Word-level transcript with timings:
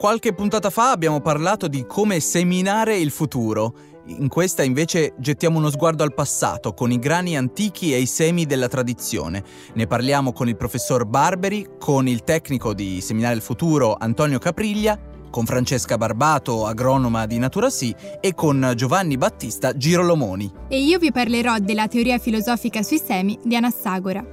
Qualche 0.00 0.32
puntata 0.32 0.70
fa 0.70 0.92
abbiamo 0.92 1.20
parlato 1.20 1.68
di 1.68 1.84
come 1.84 2.20
seminare 2.20 2.96
il 2.96 3.10
futuro. 3.10 3.74
In 4.06 4.28
questa 4.28 4.62
invece 4.62 5.12
gettiamo 5.18 5.58
uno 5.58 5.68
sguardo 5.68 6.02
al 6.02 6.14
passato 6.14 6.72
con 6.72 6.90
i 6.90 6.98
grani 6.98 7.36
antichi 7.36 7.92
e 7.92 8.00
i 8.00 8.06
semi 8.06 8.46
della 8.46 8.66
tradizione. 8.66 9.44
Ne 9.74 9.86
parliamo 9.86 10.32
con 10.32 10.48
il 10.48 10.56
professor 10.56 11.04
Barberi, 11.04 11.72
con 11.78 12.08
il 12.08 12.24
tecnico 12.24 12.72
di 12.72 13.02
Seminare 13.02 13.34
il 13.34 13.42
Futuro 13.42 13.94
Antonio 13.94 14.38
Capriglia, 14.38 14.98
con 15.28 15.44
Francesca 15.44 15.98
Barbato, 15.98 16.64
agronoma 16.64 17.26
di 17.26 17.36
Natura 17.36 17.68
Sì, 17.68 17.94
e 18.22 18.32
con 18.32 18.72
Giovanni 18.74 19.18
Battista 19.18 19.76
Girolomoni. 19.76 20.50
E 20.68 20.80
io 20.80 20.98
vi 20.98 21.12
parlerò 21.12 21.58
della 21.58 21.88
teoria 21.88 22.16
filosofica 22.16 22.82
sui 22.82 22.98
semi 22.98 23.38
di 23.42 23.54
Anassagora. 23.54 24.24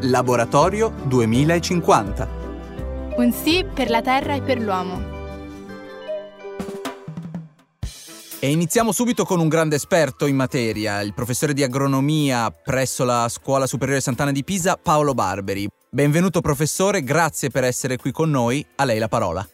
Laboratorio 0.00 0.92
2050 1.04 2.42
un 3.16 3.30
sì 3.30 3.64
per 3.72 3.90
la 3.90 4.02
terra 4.02 4.34
e 4.34 4.42
per 4.42 4.58
l'uomo. 4.58 5.12
E 8.40 8.50
iniziamo 8.50 8.92
subito 8.92 9.24
con 9.24 9.40
un 9.40 9.48
grande 9.48 9.76
esperto 9.76 10.26
in 10.26 10.36
materia, 10.36 11.00
il 11.00 11.14
professore 11.14 11.54
di 11.54 11.62
agronomia 11.62 12.50
presso 12.50 13.04
la 13.04 13.26
Scuola 13.28 13.66
Superiore 13.66 14.00
Sant'Anna 14.00 14.32
di 14.32 14.44
Pisa, 14.44 14.76
Paolo 14.76 15.14
Barberi. 15.14 15.66
Benvenuto 15.88 16.40
professore, 16.40 17.02
grazie 17.02 17.48
per 17.48 17.64
essere 17.64 17.96
qui 17.96 18.10
con 18.10 18.28
noi. 18.28 18.66
A 18.74 18.84
lei 18.84 18.98
la 18.98 19.08
parola. 19.08 19.46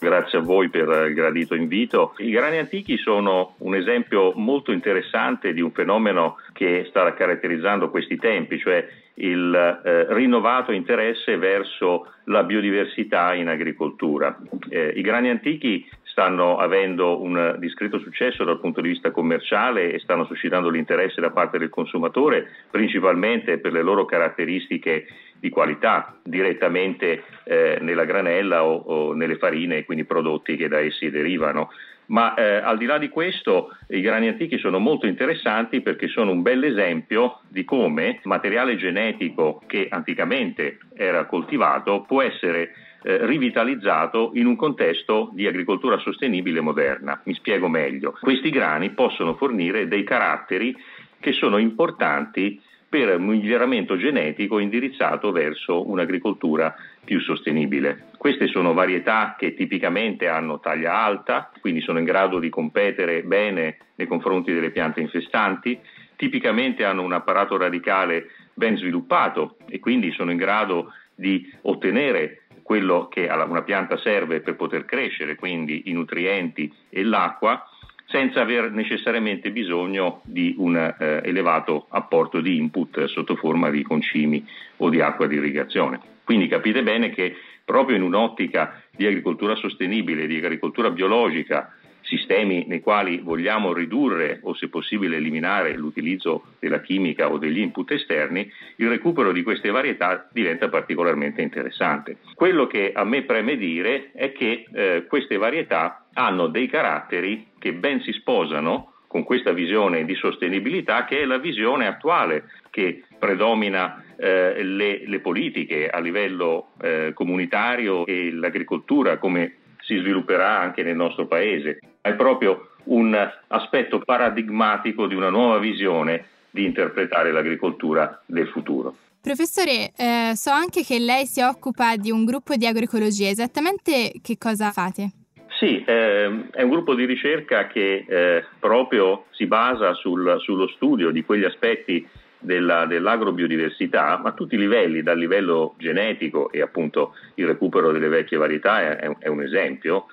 Grazie 0.00 0.38
a 0.38 0.42
voi 0.42 0.70
per 0.70 0.88
il 1.08 1.12
gradito 1.12 1.56
invito. 1.56 2.14
I 2.18 2.30
grani 2.30 2.58
antichi 2.58 2.96
sono 2.98 3.56
un 3.58 3.74
esempio 3.74 4.32
molto 4.36 4.70
interessante 4.70 5.52
di 5.52 5.60
un 5.60 5.72
fenomeno 5.72 6.36
che 6.52 6.86
sta 6.88 7.12
caratterizzando 7.12 7.90
questi 7.90 8.16
tempi, 8.16 8.60
cioè 8.60 8.86
il 9.18 9.80
eh, 9.84 10.06
rinnovato 10.14 10.72
interesse 10.72 11.36
verso 11.36 12.12
la 12.24 12.42
biodiversità 12.44 13.34
in 13.34 13.48
agricoltura. 13.48 14.38
Eh, 14.68 14.92
I 14.96 15.00
grani 15.00 15.30
antichi 15.30 15.88
stanno 16.02 16.56
avendo 16.58 17.22
un 17.22 17.56
discreto 17.58 17.98
successo 17.98 18.42
dal 18.42 18.58
punto 18.58 18.80
di 18.80 18.88
vista 18.88 19.12
commerciale 19.12 19.92
e 19.92 20.00
stanno 20.00 20.24
suscitando 20.24 20.68
l'interesse 20.68 21.20
da 21.20 21.30
parte 21.30 21.58
del 21.58 21.68
consumatore, 21.68 22.48
principalmente 22.70 23.58
per 23.58 23.72
le 23.72 23.82
loro 23.82 24.04
caratteristiche 24.04 25.06
di 25.38 25.48
qualità, 25.48 26.16
direttamente 26.24 27.22
eh, 27.44 27.78
nella 27.80 28.04
granella 28.04 28.64
o, 28.64 28.76
o 28.76 29.12
nelle 29.14 29.36
farine, 29.36 29.84
quindi 29.84 30.04
prodotti 30.04 30.56
che 30.56 30.66
da 30.66 30.80
essi 30.80 31.10
derivano. 31.10 31.70
Ma 32.08 32.34
eh, 32.34 32.56
al 32.56 32.78
di 32.78 32.86
là 32.86 32.98
di 32.98 33.08
questo, 33.08 33.76
i 33.88 34.00
grani 34.00 34.28
antichi 34.28 34.58
sono 34.58 34.78
molto 34.78 35.06
interessanti 35.06 35.82
perché 35.82 36.08
sono 36.08 36.30
un 36.30 36.42
bel 36.42 36.64
esempio 36.64 37.40
di 37.48 37.64
come 37.64 38.20
materiale 38.24 38.76
genetico 38.76 39.62
che 39.66 39.88
anticamente 39.90 40.78
era 40.94 41.26
coltivato 41.26 42.02
può 42.06 42.22
essere 42.22 42.72
eh, 43.02 43.26
rivitalizzato 43.26 44.30
in 44.34 44.46
un 44.46 44.56
contesto 44.56 45.30
di 45.34 45.46
agricoltura 45.46 45.98
sostenibile 45.98 46.60
moderna. 46.60 47.20
Mi 47.24 47.34
spiego 47.34 47.68
meglio. 47.68 48.16
Questi 48.18 48.50
grani 48.50 48.90
possono 48.90 49.34
fornire 49.34 49.86
dei 49.86 50.04
caratteri 50.04 50.74
che 51.20 51.32
sono 51.32 51.58
importanti 51.58 52.60
per 52.88 53.18
un 53.18 53.26
miglioramento 53.26 53.98
genetico 53.98 54.58
indirizzato 54.58 55.30
verso 55.30 55.86
un'agricoltura 55.88 56.74
più 57.08 57.20
sostenibile. 57.20 58.10
Queste 58.18 58.48
sono 58.48 58.74
varietà 58.74 59.34
che 59.38 59.54
tipicamente 59.54 60.28
hanno 60.28 60.60
taglia 60.60 60.92
alta, 60.92 61.50
quindi 61.58 61.80
sono 61.80 61.98
in 61.98 62.04
grado 62.04 62.38
di 62.38 62.50
competere 62.50 63.22
bene 63.22 63.78
nei 63.94 64.06
confronti 64.06 64.52
delle 64.52 64.70
piante 64.70 65.00
infestanti, 65.00 65.80
tipicamente 66.16 66.84
hanno 66.84 67.00
un 67.00 67.14
apparato 67.14 67.56
radicale 67.56 68.26
ben 68.52 68.76
sviluppato 68.76 69.56
e 69.70 69.80
quindi 69.80 70.12
sono 70.12 70.32
in 70.32 70.36
grado 70.36 70.92
di 71.14 71.50
ottenere 71.62 72.42
quello 72.62 73.08
che 73.08 73.26
una 73.26 73.62
pianta 73.62 73.96
serve 73.96 74.40
per 74.40 74.56
poter 74.56 74.84
crescere, 74.84 75.36
quindi 75.36 75.84
i 75.86 75.92
nutrienti 75.92 76.70
e 76.90 77.02
l'acqua, 77.04 77.66
senza 78.08 78.40
aver 78.40 78.70
necessariamente 78.70 79.50
bisogno 79.50 80.22
di 80.24 80.54
un 80.56 80.76
eh, 80.76 81.20
elevato 81.22 81.86
apporto 81.90 82.40
di 82.40 82.56
input 82.56 83.04
sotto 83.04 83.36
forma 83.36 83.68
di 83.70 83.82
concimi 83.82 84.44
o 84.78 84.88
di 84.88 85.00
acqua 85.00 85.26
di 85.26 85.36
irrigazione. 85.36 86.00
Quindi 86.24 86.48
capite 86.48 86.82
bene 86.82 87.10
che 87.10 87.36
proprio 87.64 87.96
in 87.96 88.02
un'ottica 88.02 88.82
di 88.90 89.06
agricoltura 89.06 89.54
sostenibile, 89.56 90.26
di 90.26 90.38
agricoltura 90.38 90.90
biologica, 90.90 91.70
sistemi 92.00 92.64
nei 92.66 92.80
quali 92.80 93.18
vogliamo 93.18 93.74
ridurre 93.74 94.40
o 94.42 94.54
se 94.54 94.68
possibile 94.68 95.16
eliminare 95.16 95.76
l'utilizzo 95.76 96.44
della 96.58 96.80
chimica 96.80 97.30
o 97.30 97.36
degli 97.36 97.58
input 97.58 97.90
esterni, 97.90 98.50
il 98.76 98.88
recupero 98.88 99.32
di 99.32 99.42
queste 99.42 99.68
varietà 99.68 100.26
diventa 100.32 100.70
particolarmente 100.70 101.42
interessante. 101.42 102.16
Quello 102.34 102.66
che 102.66 102.92
a 102.94 103.04
me 103.04 103.22
preme 103.22 103.58
dire 103.58 104.12
è 104.12 104.32
che 104.32 104.64
eh, 104.72 105.04
queste 105.06 105.36
varietà 105.36 106.06
hanno 106.14 106.46
dei 106.46 106.68
caratteri 106.68 107.47
che 107.58 107.72
ben 107.72 108.00
si 108.02 108.12
sposano 108.12 108.92
con 109.06 109.24
questa 109.24 109.52
visione 109.52 110.04
di 110.04 110.14
sostenibilità 110.14 111.04
che 111.04 111.22
è 111.22 111.24
la 111.24 111.38
visione 111.38 111.86
attuale 111.86 112.50
che 112.70 113.04
predomina 113.18 114.04
eh, 114.16 114.62
le, 114.62 115.02
le, 115.06 115.20
politiche 115.20 115.88
a 115.88 115.98
livello 115.98 116.72
eh, 116.80 117.12
comunitario 117.14 118.04
e 118.06 118.30
l'agricoltura 118.30 119.18
come 119.18 119.56
si 119.80 119.96
svilupperà 119.96 120.60
anche 120.60 120.82
nel 120.82 120.96
nostro 120.96 121.26
paese. 121.26 121.78
È 122.00 122.12
proprio 122.14 122.72
un 122.84 123.16
aspetto 123.48 124.00
paradigmatico 124.00 125.06
di 125.06 125.14
una 125.14 125.30
nuova 125.30 125.58
visione 125.58 126.26
di 126.50 126.64
interpretare 126.64 127.32
l'agricoltura 127.32 128.22
del 128.26 128.48
futuro. 128.48 128.94
Professore, 129.20 129.92
eh, 129.96 130.32
so 130.34 130.50
anche 130.50 130.82
che 130.84 130.98
lei 130.98 131.26
si 131.26 131.40
occupa 131.40 131.96
di 131.96 132.10
un 132.10 132.24
gruppo 132.24 132.54
di 132.54 132.66
agroecologia, 132.66 133.28
esattamente 133.28 134.12
che 134.22 134.38
cosa 134.38 134.70
fate? 134.70 135.10
Sì, 135.58 135.82
eh, 135.84 136.44
è 136.52 136.62
un 136.62 136.70
gruppo 136.70 136.94
di 136.94 137.04
ricerca 137.04 137.66
che 137.66 138.04
eh, 138.06 138.44
proprio 138.60 139.24
si 139.30 139.46
basa 139.46 139.92
sul, 139.94 140.36
sullo 140.38 140.68
studio 140.68 141.10
di 141.10 141.24
quegli 141.24 141.42
aspetti 141.42 142.06
della, 142.38 142.86
dell'agrobiodiversità, 142.86 144.20
ma 144.22 144.28
a 144.28 144.32
tutti 144.34 144.54
i 144.54 144.58
livelli, 144.58 145.02
dal 145.02 145.18
livello 145.18 145.74
genetico 145.76 146.52
e 146.52 146.60
appunto 146.60 147.16
il 147.34 147.46
recupero 147.48 147.90
delle 147.90 148.06
vecchie 148.06 148.36
varietà 148.36 148.98
è, 148.98 149.16
è 149.18 149.26
un 149.26 149.42
esempio, 149.42 150.06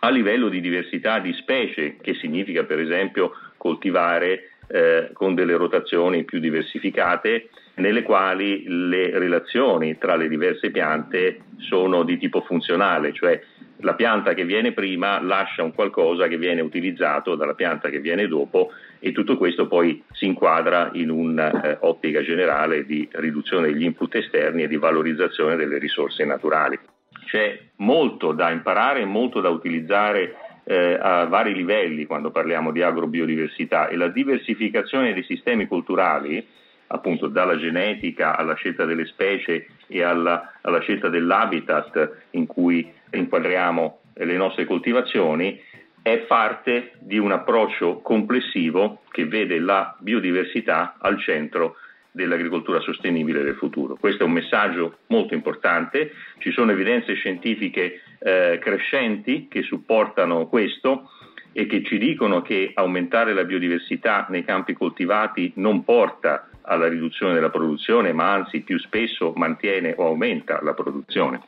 a 0.00 0.10
livello 0.10 0.50
di 0.50 0.60
diversità 0.60 1.18
di 1.18 1.32
specie, 1.32 1.96
che 2.02 2.12
significa 2.12 2.64
per 2.64 2.78
esempio 2.78 3.32
coltivare 3.56 4.50
eh, 4.66 5.10
con 5.14 5.34
delle 5.34 5.56
rotazioni 5.56 6.24
più 6.24 6.40
diversificate, 6.40 7.48
nelle 7.76 8.02
quali 8.02 8.64
le 8.66 9.18
relazioni 9.18 9.96
tra 9.96 10.14
le 10.16 10.28
diverse 10.28 10.70
piante 10.70 11.40
sono 11.56 12.02
di 12.02 12.18
tipo 12.18 12.42
funzionale, 12.42 13.14
cioè 13.14 13.40
la 13.82 13.94
pianta 13.94 14.34
che 14.34 14.44
viene 14.44 14.72
prima 14.72 15.20
lascia 15.20 15.62
un 15.62 15.72
qualcosa 15.72 16.28
che 16.28 16.38
viene 16.38 16.60
utilizzato 16.60 17.34
dalla 17.34 17.54
pianta 17.54 17.88
che 17.88 18.00
viene 18.00 18.28
dopo 18.28 18.70
e 18.98 19.12
tutto 19.12 19.36
questo 19.36 19.66
poi 19.66 20.02
si 20.12 20.26
inquadra 20.26 20.90
in 20.94 21.10
un'ottica 21.10 22.18
eh, 22.18 22.24
generale 22.24 22.84
di 22.84 23.08
riduzione 23.12 23.68
degli 23.68 23.84
input 23.84 24.14
esterni 24.14 24.62
e 24.62 24.68
di 24.68 24.76
valorizzazione 24.76 25.56
delle 25.56 25.78
risorse 25.78 26.24
naturali. 26.24 26.78
C'è 27.26 27.58
molto 27.76 28.32
da 28.32 28.50
imparare, 28.50 29.04
molto 29.04 29.40
da 29.40 29.48
utilizzare 29.48 30.34
eh, 30.64 30.98
a 31.00 31.24
vari 31.24 31.54
livelli 31.54 32.06
quando 32.06 32.30
parliamo 32.30 32.72
di 32.72 32.82
agrobiodiversità 32.82 33.88
e 33.88 33.96
la 33.96 34.08
diversificazione 34.08 35.14
dei 35.14 35.24
sistemi 35.24 35.66
culturali 35.66 36.46
appunto 36.92 37.28
dalla 37.28 37.56
genetica 37.56 38.36
alla 38.36 38.54
scelta 38.54 38.84
delle 38.84 39.06
specie 39.06 39.66
e 39.86 40.02
alla, 40.02 40.52
alla 40.62 40.80
scelta 40.80 41.08
dell'habitat 41.08 42.26
in 42.30 42.46
cui 42.46 42.90
inquadriamo 43.10 44.00
le 44.14 44.36
nostre 44.36 44.64
coltivazioni, 44.64 45.60
è 46.02 46.18
parte 46.18 46.92
di 46.98 47.18
un 47.18 47.32
approccio 47.32 47.98
complessivo 47.98 49.02
che 49.10 49.26
vede 49.26 49.58
la 49.58 49.94
biodiversità 49.98 50.96
al 50.98 51.18
centro 51.20 51.76
dell'agricoltura 52.10 52.80
sostenibile 52.80 53.42
del 53.42 53.54
futuro. 53.54 53.96
Questo 53.96 54.24
è 54.24 54.26
un 54.26 54.32
messaggio 54.32 54.98
molto 55.08 55.34
importante, 55.34 56.12
ci 56.38 56.50
sono 56.50 56.72
evidenze 56.72 57.14
scientifiche 57.14 58.00
eh, 58.18 58.58
crescenti 58.60 59.46
che 59.48 59.62
supportano 59.62 60.46
questo 60.48 61.10
e 61.52 61.66
che 61.66 61.82
ci 61.84 61.98
dicono 61.98 62.42
che 62.42 62.72
aumentare 62.74 63.32
la 63.32 63.44
biodiversità 63.44 64.26
nei 64.28 64.44
campi 64.44 64.72
coltivati 64.72 65.52
non 65.56 65.84
porta 65.84 66.49
alla 66.70 66.88
riduzione 66.88 67.34
della 67.34 67.50
produzione, 67.50 68.12
ma 68.12 68.32
anzi 68.32 68.60
più 68.60 68.78
spesso 68.78 69.32
mantiene 69.34 69.94
o 69.96 70.06
aumenta 70.06 70.60
la 70.62 70.72
produzione. 70.72 71.42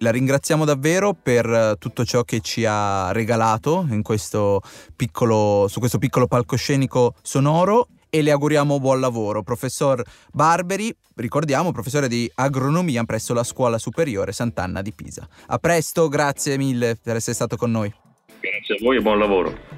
La 0.00 0.10
ringraziamo 0.10 0.66
davvero 0.66 1.14
per 1.14 1.46
eh, 1.46 1.76
tutto 1.78 2.04
ciò 2.04 2.22
che 2.22 2.40
ci 2.40 2.66
ha 2.66 3.10
regalato 3.12 3.86
questo 4.02 4.60
piccolo, 4.94 5.66
su 5.68 5.78
questo 5.78 5.96
piccolo 5.96 6.26
palcoscenico 6.26 7.14
sonoro 7.22 7.88
e 8.10 8.20
le 8.20 8.30
auguriamo 8.30 8.78
buon 8.78 9.00
lavoro. 9.00 9.42
Professor 9.42 10.02
Barberi, 10.32 10.94
ricordiamo, 11.14 11.72
professore 11.72 12.08
di 12.08 12.30
agronomia 12.34 13.04
presso 13.04 13.32
la 13.32 13.44
Scuola 13.44 13.78
Superiore 13.78 14.32
Sant'Anna 14.32 14.82
di 14.82 14.92
Pisa. 14.92 15.26
A 15.46 15.58
presto, 15.58 16.08
grazie 16.08 16.58
mille 16.58 16.98
per 17.02 17.16
essere 17.16 17.34
stato 17.34 17.56
con 17.56 17.70
noi. 17.70 17.92
Grazie 18.40 18.74
a 18.74 18.78
voi 18.82 18.98
e 18.98 19.00
buon 19.00 19.18
lavoro. 19.18 19.75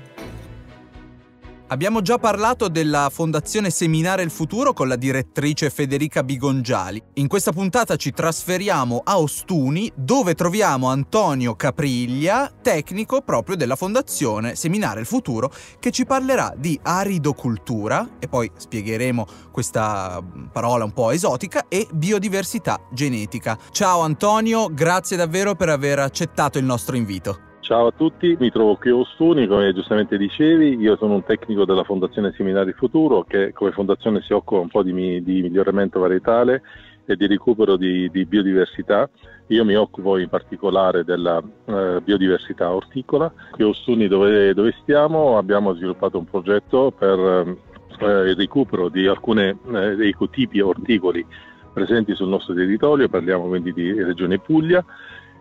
Abbiamo 1.70 2.00
già 2.00 2.16
parlato 2.16 2.68
della 2.68 3.10
Fondazione 3.12 3.68
Seminare 3.68 4.22
il 4.22 4.30
Futuro 4.30 4.72
con 4.72 4.88
la 4.88 4.96
direttrice 4.96 5.68
Federica 5.68 6.22
Bigongiali. 6.22 7.02
In 7.14 7.28
questa 7.28 7.52
puntata 7.52 7.96
ci 7.96 8.10
trasferiamo 8.10 9.02
a 9.04 9.18
Ostuni 9.18 9.92
dove 9.94 10.34
troviamo 10.34 10.88
Antonio 10.88 11.56
Capriglia, 11.56 12.50
tecnico 12.62 13.20
proprio 13.20 13.54
della 13.54 13.76
Fondazione 13.76 14.54
Seminare 14.54 15.00
il 15.00 15.06
Futuro, 15.06 15.52
che 15.78 15.90
ci 15.90 16.06
parlerà 16.06 16.54
di 16.56 16.80
aridocultura, 16.82 18.12
e 18.18 18.28
poi 18.28 18.50
spiegheremo 18.56 19.26
questa 19.52 20.24
parola 20.50 20.84
un 20.84 20.92
po' 20.92 21.10
esotica, 21.10 21.66
e 21.68 21.86
biodiversità 21.92 22.80
genetica. 22.90 23.58
Ciao 23.72 24.00
Antonio, 24.00 24.72
grazie 24.72 25.18
davvero 25.18 25.54
per 25.54 25.68
aver 25.68 25.98
accettato 25.98 26.56
il 26.56 26.64
nostro 26.64 26.96
invito. 26.96 27.47
Ciao 27.68 27.88
a 27.88 27.92
tutti, 27.92 28.34
mi 28.40 28.50
trovo 28.50 28.76
qui 28.76 28.88
a 28.88 28.94
Ostuni, 28.94 29.46
come 29.46 29.74
giustamente 29.74 30.16
dicevi, 30.16 30.76
io 30.80 30.96
sono 30.96 31.12
un 31.12 31.22
tecnico 31.22 31.66
della 31.66 31.84
Fondazione 31.84 32.32
Seminari 32.34 32.72
Futuro 32.72 33.24
che 33.24 33.52
come 33.52 33.72
fondazione 33.72 34.22
si 34.22 34.32
occupa 34.32 34.62
un 34.62 34.68
po' 34.68 34.82
di, 34.82 35.22
di 35.22 35.42
miglioramento 35.42 36.00
varietale 36.00 36.62
e 37.04 37.14
di 37.14 37.26
recupero 37.26 37.76
di, 37.76 38.08
di, 38.08 38.24
biodiversità. 38.24 39.10
Io 39.48 39.66
mi 39.66 39.74
occupo 39.74 40.16
in 40.16 40.30
particolare 40.30 41.04
della 41.04 41.42
eh, 41.66 42.00
biodiversità 42.02 42.72
orticola. 42.72 43.30
Qui 43.50 43.62
a 43.62 43.66
Ostuni 43.66 44.08
dove, 44.08 44.54
dove, 44.54 44.74
stiamo 44.80 45.36
abbiamo 45.36 45.74
sviluppato 45.74 46.16
un 46.16 46.24
progetto 46.24 46.90
per 46.90 47.18
eh, 47.18 48.30
il 48.30 48.34
recupero 48.34 48.88
di 48.88 49.06
alcuni 49.06 49.42
eh, 49.42 50.08
ecotipi 50.08 50.60
orticoli 50.60 51.22
presenti 51.70 52.14
sul 52.14 52.28
nostro 52.28 52.54
territorio, 52.54 53.10
parliamo 53.10 53.46
quindi 53.46 53.74
di 53.74 53.92
Regione 54.02 54.38
Puglia, 54.38 54.82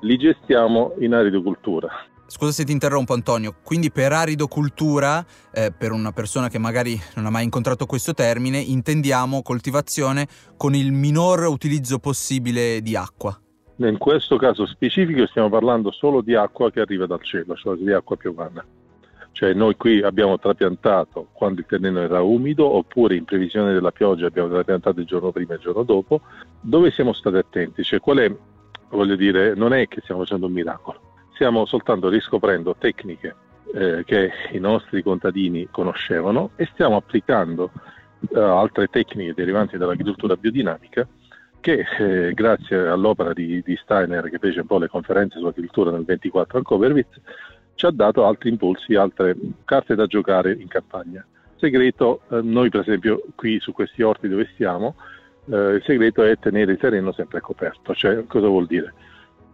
li 0.01 0.17
gestiamo 0.17 0.93
in 0.99 1.13
aridocultura. 1.13 1.87
Scusa 2.29 2.51
se 2.51 2.65
ti 2.65 2.73
interrompo 2.73 3.13
Antonio, 3.13 3.55
quindi 3.63 3.89
per 3.89 4.11
aridocultura, 4.11 5.25
eh, 5.49 5.71
per 5.71 5.93
una 5.93 6.11
persona 6.11 6.49
che 6.49 6.57
magari 6.57 6.99
non 7.15 7.25
ha 7.25 7.29
mai 7.29 7.45
incontrato 7.45 7.85
questo 7.85 8.13
termine, 8.13 8.59
intendiamo 8.59 9.41
coltivazione 9.41 10.27
con 10.57 10.75
il 10.75 10.91
minor 10.91 11.45
utilizzo 11.45 11.99
possibile 11.99 12.81
di 12.81 12.97
acqua. 12.97 13.39
In 13.77 13.97
questo 13.97 14.35
caso 14.35 14.65
specifico 14.65 15.25
stiamo 15.25 15.47
parlando 15.47 15.89
solo 15.91 16.19
di 16.19 16.35
acqua 16.35 16.69
che 16.69 16.81
arriva 16.81 17.05
dal 17.05 17.23
cielo, 17.23 17.55
cioè 17.55 17.77
di 17.77 17.93
acqua 17.93 18.17
piovana. 18.17 18.63
Cioè 19.31 19.53
noi 19.53 19.77
qui 19.77 20.01
abbiamo 20.01 20.37
trapiantato 20.37 21.29
quando 21.31 21.61
il 21.61 21.65
terreno 21.65 22.01
era 22.01 22.21
umido 22.21 22.65
oppure 22.65 23.15
in 23.15 23.23
previsione 23.23 23.71
della 23.71 23.91
pioggia 23.91 24.27
abbiamo 24.27 24.49
trapiantato 24.49 24.99
il 24.99 25.05
giorno 25.05 25.31
prima 25.31 25.53
e 25.53 25.55
il 25.55 25.61
giorno 25.61 25.83
dopo. 25.83 26.19
Dove 26.59 26.91
siamo 26.91 27.13
stati 27.13 27.37
attenti? 27.37 27.83
Cioè 27.83 28.01
qual 28.01 28.17
è, 28.17 28.35
voglio 28.89 29.15
dire, 29.15 29.55
non 29.55 29.73
è 29.73 29.87
che 29.87 30.01
stiamo 30.01 30.21
facendo 30.21 30.47
un 30.47 30.51
miracolo 30.51 31.06
stiamo 31.37 31.67
soltanto 31.67 32.09
riscoprendo 32.09 32.75
tecniche 32.77 33.35
eh, 33.75 34.03
che 34.05 34.31
i 34.53 34.59
nostri 34.59 35.03
contadini 35.03 35.67
conoscevano 35.69 36.49
e 36.55 36.67
stiamo 36.73 36.95
applicando 36.95 37.69
eh, 38.33 38.39
altre 38.39 38.87
tecniche 38.87 39.35
derivanti 39.35 39.77
dall'agricoltura 39.77 40.35
biodinamica 40.35 41.07
che 41.59 41.85
eh, 41.99 42.33
grazie 42.33 42.87
all'opera 42.87 43.33
di, 43.33 43.61
di, 43.63 43.77
Steiner 43.77 44.29
che 44.31 44.39
fece 44.39 44.61
un 44.61 44.65
po' 44.65 44.79
le 44.79 44.87
conferenze 44.87 45.37
sull'agricoltura 45.37 45.91
nel 45.91 46.05
24 46.05 46.57
al 46.57 46.63
Coverwitz 46.63 47.21
ci 47.75 47.85
ha 47.85 47.91
dato 47.91 48.25
altri 48.25 48.49
impulsi, 48.49 48.95
altre 48.95 49.35
carte 49.63 49.93
da 49.93 50.07
giocare 50.07 50.53
in 50.53 50.67
campagna. 50.67 51.23
Segreto, 51.57 52.21
eh, 52.31 52.41
noi 52.41 52.69
per 52.69 52.81
esempio 52.81 53.21
qui 53.35 53.59
su 53.59 53.71
questi 53.73 54.01
orti 54.01 54.27
dove 54.27 54.49
stiamo, 54.53 54.95
eh, 55.51 55.75
il 55.75 55.83
segreto 55.85 56.23
è 56.23 56.35
tenere 56.39 56.71
il 56.71 56.79
terreno 56.79 57.11
sempre 57.11 57.41
coperto, 57.41 57.93
cioè 57.93 58.25
cosa 58.25 58.47
vuol 58.47 58.65
dire? 58.65 58.91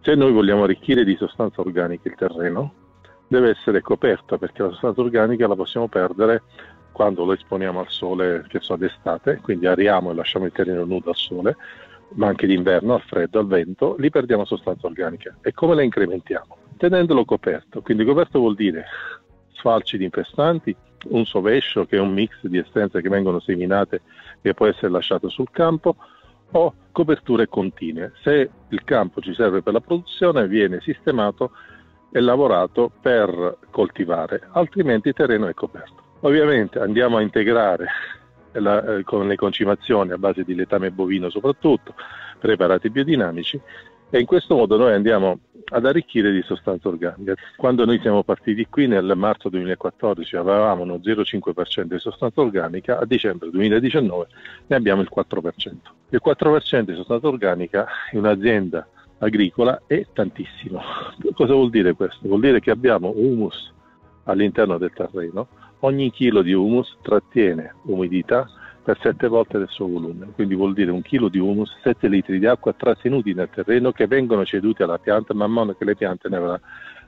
Se 0.03 0.15
noi 0.15 0.33
vogliamo 0.33 0.63
arricchire 0.63 1.05
di 1.05 1.15
sostanza 1.15 1.61
organica 1.61 2.09
il 2.09 2.15
terreno, 2.15 2.73
deve 3.25 3.51
essere 3.51 3.79
coperto 3.79 4.37
perché 4.37 4.61
la 4.61 4.71
sostanza 4.71 4.99
organica 4.99 5.47
la 5.47 5.55
possiamo 5.55 5.87
perdere 5.87 6.43
quando 6.91 7.23
lo 7.23 7.31
esponiamo 7.31 7.79
al 7.79 7.87
sole, 7.87 8.43
che 8.49 8.59
so, 8.59 8.75
d'estate, 8.75 9.39
quindi 9.41 9.65
ariamo 9.65 10.11
e 10.11 10.13
lasciamo 10.13 10.43
il 10.43 10.51
terreno 10.51 10.83
nudo 10.83 11.11
al 11.11 11.15
sole, 11.15 11.55
ma 12.15 12.27
anche 12.27 12.47
d'inverno, 12.47 12.95
al 12.95 13.01
freddo, 13.01 13.39
al 13.39 13.47
vento, 13.47 13.95
lì 13.97 14.09
perdiamo 14.09 14.43
sostanza 14.43 14.87
organica. 14.87 15.37
E 15.41 15.53
come 15.53 15.73
la 15.73 15.83
incrementiamo? 15.83 16.57
Tenendolo 16.75 17.23
coperto. 17.23 17.81
Quindi 17.81 18.03
coperto 18.03 18.39
vuol 18.39 18.55
dire 18.55 18.83
sfalci 19.53 19.97
di 19.97 20.03
infestanti, 20.03 20.75
un 21.11 21.23
sovescio 21.23 21.85
che 21.85 21.95
è 21.95 22.01
un 22.01 22.11
mix 22.11 22.35
di 22.41 22.57
essenze 22.57 23.01
che 23.01 23.07
vengono 23.07 23.39
seminate 23.39 24.01
e 24.41 24.53
può 24.53 24.65
essere 24.65 24.89
lasciato 24.89 25.29
sul 25.29 25.49
campo, 25.49 25.95
o 26.53 26.73
coperture 26.91 27.47
continue. 27.47 28.13
Se 28.21 28.49
il 28.67 28.83
campo 28.83 29.21
ci 29.21 29.33
serve 29.33 29.61
per 29.61 29.73
la 29.73 29.81
produzione 29.81 30.47
viene 30.47 30.79
sistemato 30.81 31.51
e 32.11 32.19
lavorato 32.19 32.91
per 33.01 33.57
coltivare, 33.71 34.47
altrimenti 34.51 35.09
il 35.09 35.13
terreno 35.13 35.47
è 35.47 35.53
coperto. 35.53 36.01
Ovviamente 36.21 36.79
andiamo 36.79 37.17
a 37.17 37.21
integrare 37.21 37.87
la, 38.53 38.97
eh, 38.97 39.03
con 39.03 39.27
le 39.27 39.35
concimazioni 39.35 40.11
a 40.11 40.17
base 40.17 40.43
di 40.43 40.55
letame 40.55 40.91
bovino 40.91 41.29
soprattutto, 41.29 41.95
preparati 42.39 42.89
biodinamici 42.89 43.59
e 44.13 44.19
in 44.19 44.27
questo 44.27 44.55
modo 44.55 44.77
noi 44.77 44.93
andiamo 44.93 45.39
ad 45.69 45.87
arricchire 45.87 46.31
di 46.31 46.43
sostanza 46.43 46.87
organica. 46.87 47.33
Quando 47.57 47.83
noi 47.83 47.99
siamo 47.99 48.21
partiti 48.21 48.67
qui 48.69 48.85
nel 48.85 49.11
marzo 49.15 49.49
2014 49.49 50.35
avevamo 50.35 50.83
uno 50.83 50.97
0,5% 50.97 51.81
di 51.81 51.97
sostanza 51.97 52.39
organica, 52.39 52.99
a 52.99 53.05
dicembre 53.05 53.49
2019 53.49 54.27
ne 54.67 54.75
abbiamo 54.75 55.01
il 55.01 55.09
4%. 55.11 55.71
Il 56.09 56.21
4% 56.23 56.81
di 56.81 56.93
sostanza 56.93 57.27
organica 57.27 57.87
in 58.11 58.19
un'azienda 58.19 58.87
agricola 59.17 59.81
è 59.87 60.05
tantissimo. 60.13 60.79
Cosa 61.33 61.53
vuol 61.53 61.71
dire 61.71 61.93
questo? 61.93 62.27
Vuol 62.27 62.41
dire 62.41 62.59
che 62.59 62.69
abbiamo 62.69 63.13
humus 63.15 63.73
all'interno 64.25 64.77
del 64.77 64.93
terreno, 64.93 65.47
ogni 65.79 66.11
chilo 66.11 66.43
di 66.43 66.53
humus 66.53 66.97
trattiene 67.01 67.73
umidità 67.85 68.47
per 68.83 68.99
sette 69.01 69.27
volte 69.27 69.57
del 69.57 69.69
suo 69.69 69.87
volume, 69.87 70.31
quindi 70.35 70.55
vuol 70.55 70.73
dire 70.73 70.91
un 70.91 71.01
chilo 71.01 71.29
di 71.29 71.39
humus, 71.39 71.79
7 71.81 72.07
litri 72.09 72.37
di 72.37 72.45
acqua 72.45 72.73
trattenuti 72.73 73.33
nel 73.33 73.49
terreno 73.49 73.91
che 73.91 74.07
vengono 74.07 74.43
ceduti 74.43 74.83
alla 74.83 74.99
pianta 74.99 75.33
man 75.33 75.51
mano 75.51 75.73
che 75.73 75.85
le 75.85 75.95
piante 75.95 76.27
ne 76.27 76.35
avranno 76.35 76.61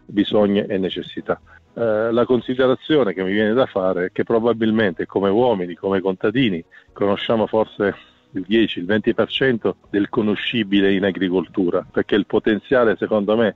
bisogno 0.05 0.65
e 0.67 0.77
necessità. 0.77 1.39
Eh, 1.73 2.11
la 2.11 2.25
considerazione 2.25 3.13
che 3.13 3.23
mi 3.23 3.33
viene 3.33 3.53
da 3.53 3.65
fare 3.65 4.05
è 4.05 4.11
che 4.11 4.23
probabilmente 4.23 5.05
come 5.05 5.29
uomini, 5.29 5.75
come 5.75 5.99
contadini, 5.99 6.63
conosciamo 6.93 7.47
forse 7.47 7.95
il 8.31 8.45
10, 8.47 8.79
il 8.79 8.85
20% 8.85 9.73
del 9.89 10.09
conoscibile 10.09 10.93
in 10.93 11.03
agricoltura, 11.03 11.85
perché 11.89 12.15
il 12.15 12.25
potenziale 12.25 12.95
secondo 12.97 13.35
me 13.35 13.55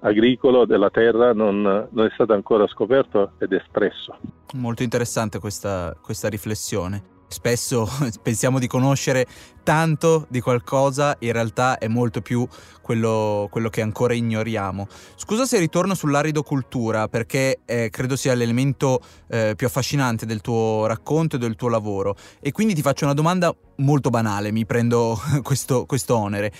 agricolo 0.00 0.66
della 0.66 0.90
terra 0.90 1.32
non, 1.32 1.62
non, 1.62 2.06
è 2.06 2.10
stato 2.12 2.32
ancora 2.32 2.66
scoperto 2.68 3.32
ed 3.38 3.52
espresso. 3.52 4.18
Molto 4.54 4.82
interessante 4.82 5.38
questa, 5.38 5.96
questa 6.00 6.28
riflessione. 6.28 7.14
Spesso 7.28 7.88
pensiamo 8.22 8.58
di 8.58 8.66
conoscere 8.66 9.26
tanto 9.62 10.26
di 10.28 10.40
qualcosa, 10.40 11.16
in 11.20 11.32
realtà 11.32 11.78
è 11.78 11.88
molto 11.88 12.20
più 12.20 12.46
quello, 12.80 13.48
quello 13.50 13.68
che 13.68 13.82
ancora 13.82 14.14
ignoriamo. 14.14 14.86
Scusa 15.16 15.44
se 15.44 15.58
ritorno 15.58 15.94
sull'aridocultura, 15.94 17.08
perché 17.08 17.60
eh, 17.64 17.90
credo 17.90 18.14
sia 18.14 18.34
l'elemento 18.34 19.00
eh, 19.28 19.54
più 19.56 19.66
affascinante 19.66 20.24
del 20.24 20.40
tuo 20.40 20.86
racconto 20.86 21.34
e 21.34 21.38
del 21.40 21.56
tuo 21.56 21.68
lavoro. 21.68 22.14
E 22.40 22.52
quindi 22.52 22.74
ti 22.74 22.82
faccio 22.82 23.04
una 23.04 23.14
domanda 23.14 23.52
molto 23.78 24.08
banale, 24.08 24.52
mi 24.52 24.64
prendo 24.64 25.18
questo, 25.42 25.84
questo 25.84 26.16
onere. 26.16 26.52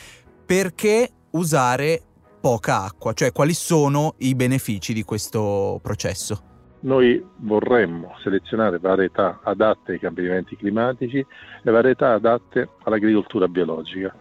Perché 0.45 1.11
usare 1.31 2.03
poca 2.41 2.83
acqua? 2.83 3.13
Cioè, 3.13 3.31
quali 3.31 3.55
sono 3.55 4.15
i 4.19 4.35
benefici 4.35 4.93
di 4.93 5.05
questo 5.05 5.79
processo? 5.81 6.56
Noi 6.81 7.25
vorremmo 7.37 8.15
selezionare 8.21 8.79
varietà 8.79 9.41
adatte 9.43 9.93
ai 9.93 9.99
cambiamenti 9.99 10.57
climatici 10.57 11.19
e 11.19 11.71
varietà 11.71 12.13
adatte 12.13 12.69
all'agricoltura 12.85 13.49
biologica. 13.49 14.15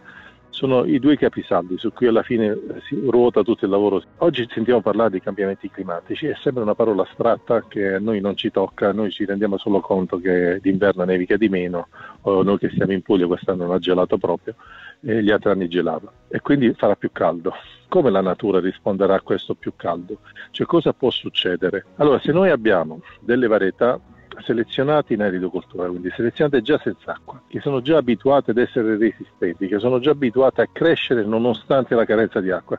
Sono 0.49 0.85
i 0.85 0.99
due 0.99 1.17
capisaldi 1.17 1.77
su 1.77 1.91
cui 1.91 2.07
alla 2.07 2.23
fine 2.23 2.45
eh, 2.45 2.81
si 2.87 2.97
ruota 3.09 3.43
tutto 3.43 3.65
il 3.65 3.71
lavoro. 3.71 4.01
Oggi 4.19 4.47
sentiamo 4.49 4.79
parlare 4.79 5.09
di 5.09 5.19
cambiamenti 5.19 5.69
climatici 5.69 6.27
e 6.27 6.35
sembra 6.41 6.63
una 6.63 6.75
parola 6.75 7.03
astratta 7.03 7.65
che 7.67 7.95
a 7.95 7.99
noi 7.99 8.21
non 8.21 8.37
ci 8.37 8.51
tocca, 8.51 8.93
noi 8.93 9.11
ci 9.11 9.25
rendiamo 9.25 9.57
solo 9.57 9.81
conto 9.81 10.17
che 10.17 10.59
d'inverno 10.61 11.03
nevica 11.03 11.35
di 11.35 11.49
meno, 11.49 11.89
o 12.21 12.41
noi 12.41 12.57
che 12.57 12.69
siamo 12.69 12.93
in 12.93 13.01
Puglia 13.01 13.27
quest'anno 13.27 13.65
non 13.65 13.75
ha 13.75 13.79
gelato 13.79 14.17
proprio, 14.17 14.55
e 15.01 15.23
gli 15.23 15.31
altri 15.31 15.51
anni 15.51 15.67
gelava 15.67 16.11
e 16.27 16.41
quindi 16.41 16.73
farà 16.73 16.95
più 16.95 17.11
caldo. 17.11 17.53
Come 17.87 18.09
la 18.09 18.21
natura 18.21 18.59
risponderà 18.59 19.15
a 19.15 19.21
questo 19.21 19.55
più 19.55 19.73
caldo? 19.75 20.19
Cioè 20.51 20.65
cosa 20.65 20.93
può 20.93 21.09
succedere? 21.09 21.85
Allora, 21.95 22.19
se 22.19 22.31
noi 22.31 22.49
abbiamo 22.49 23.01
delle 23.21 23.47
varietà 23.47 23.99
selezionate 24.43 25.13
in 25.13 25.21
agricoltura, 25.21 25.87
quindi 25.87 26.09
selezionate 26.13 26.61
già 26.61 26.77
senza 26.83 27.13
acqua, 27.13 27.41
che 27.47 27.59
sono 27.61 27.81
già 27.81 27.97
abituate 27.97 28.51
ad 28.51 28.57
essere 28.57 28.97
resistenti, 28.97 29.67
che 29.67 29.79
sono 29.79 29.99
già 29.99 30.11
abituate 30.11 30.61
a 30.61 30.67
crescere 30.71 31.23
nonostante 31.23 31.95
la 31.95 32.05
carenza 32.05 32.41
di 32.41 32.51
acqua. 32.51 32.77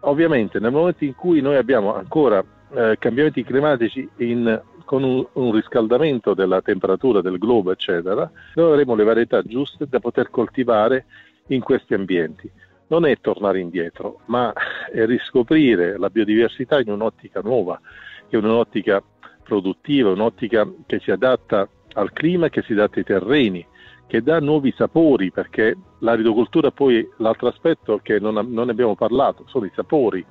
Ovviamente 0.00 0.58
nel 0.58 0.72
momento 0.72 1.04
in 1.04 1.14
cui 1.14 1.40
noi 1.42 1.56
abbiamo 1.56 1.94
ancora 1.94 2.42
eh, 2.72 2.96
cambiamenti 2.98 3.44
climatici 3.44 4.08
in, 4.18 4.62
con 4.84 5.02
un, 5.02 5.26
un, 5.34 5.52
riscaldamento 5.52 6.32
della 6.32 6.62
temperatura 6.62 7.20
del 7.20 7.36
globo, 7.36 7.72
eccetera, 7.72 8.30
noi 8.54 8.70
avremo 8.70 8.94
le 8.94 9.04
varietà 9.04 9.42
giuste 9.42 9.86
da 9.86 10.00
poter 10.00 10.30
coltivare 10.30 11.04
in 11.50 11.60
questi 11.60 11.94
ambienti. 11.94 12.50
Non 12.88 13.06
è 13.06 13.16
tornare 13.20 13.60
indietro, 13.60 14.20
ma 14.26 14.52
è 14.92 15.04
riscoprire 15.06 15.96
la 15.96 16.10
biodiversità 16.10 16.80
in 16.80 16.90
un'ottica 16.90 17.40
nuova, 17.40 17.80
che 18.28 18.36
è 18.36 18.40
un'ottica 18.40 19.02
produttiva, 19.42 20.10
un'ottica 20.10 20.68
che 20.86 20.98
si 21.00 21.10
adatta 21.10 21.68
al 21.94 22.12
clima 22.12 22.48
che 22.48 22.62
si 22.62 22.72
adatta 22.72 22.98
ai 22.98 23.04
terreni, 23.04 23.66
che 24.06 24.22
dà 24.22 24.40
nuovi 24.40 24.72
sapori, 24.76 25.30
perché 25.30 25.76
l'aridocoltura 26.00 26.70
poi 26.72 27.08
l'altro 27.18 27.48
aspetto 27.48 28.00
che 28.02 28.18
non, 28.18 28.34
non 28.48 28.68
abbiamo 28.68 28.96
parlato 28.96 29.44
sono 29.46 29.66
i 29.66 29.72
sapori. 29.74 30.24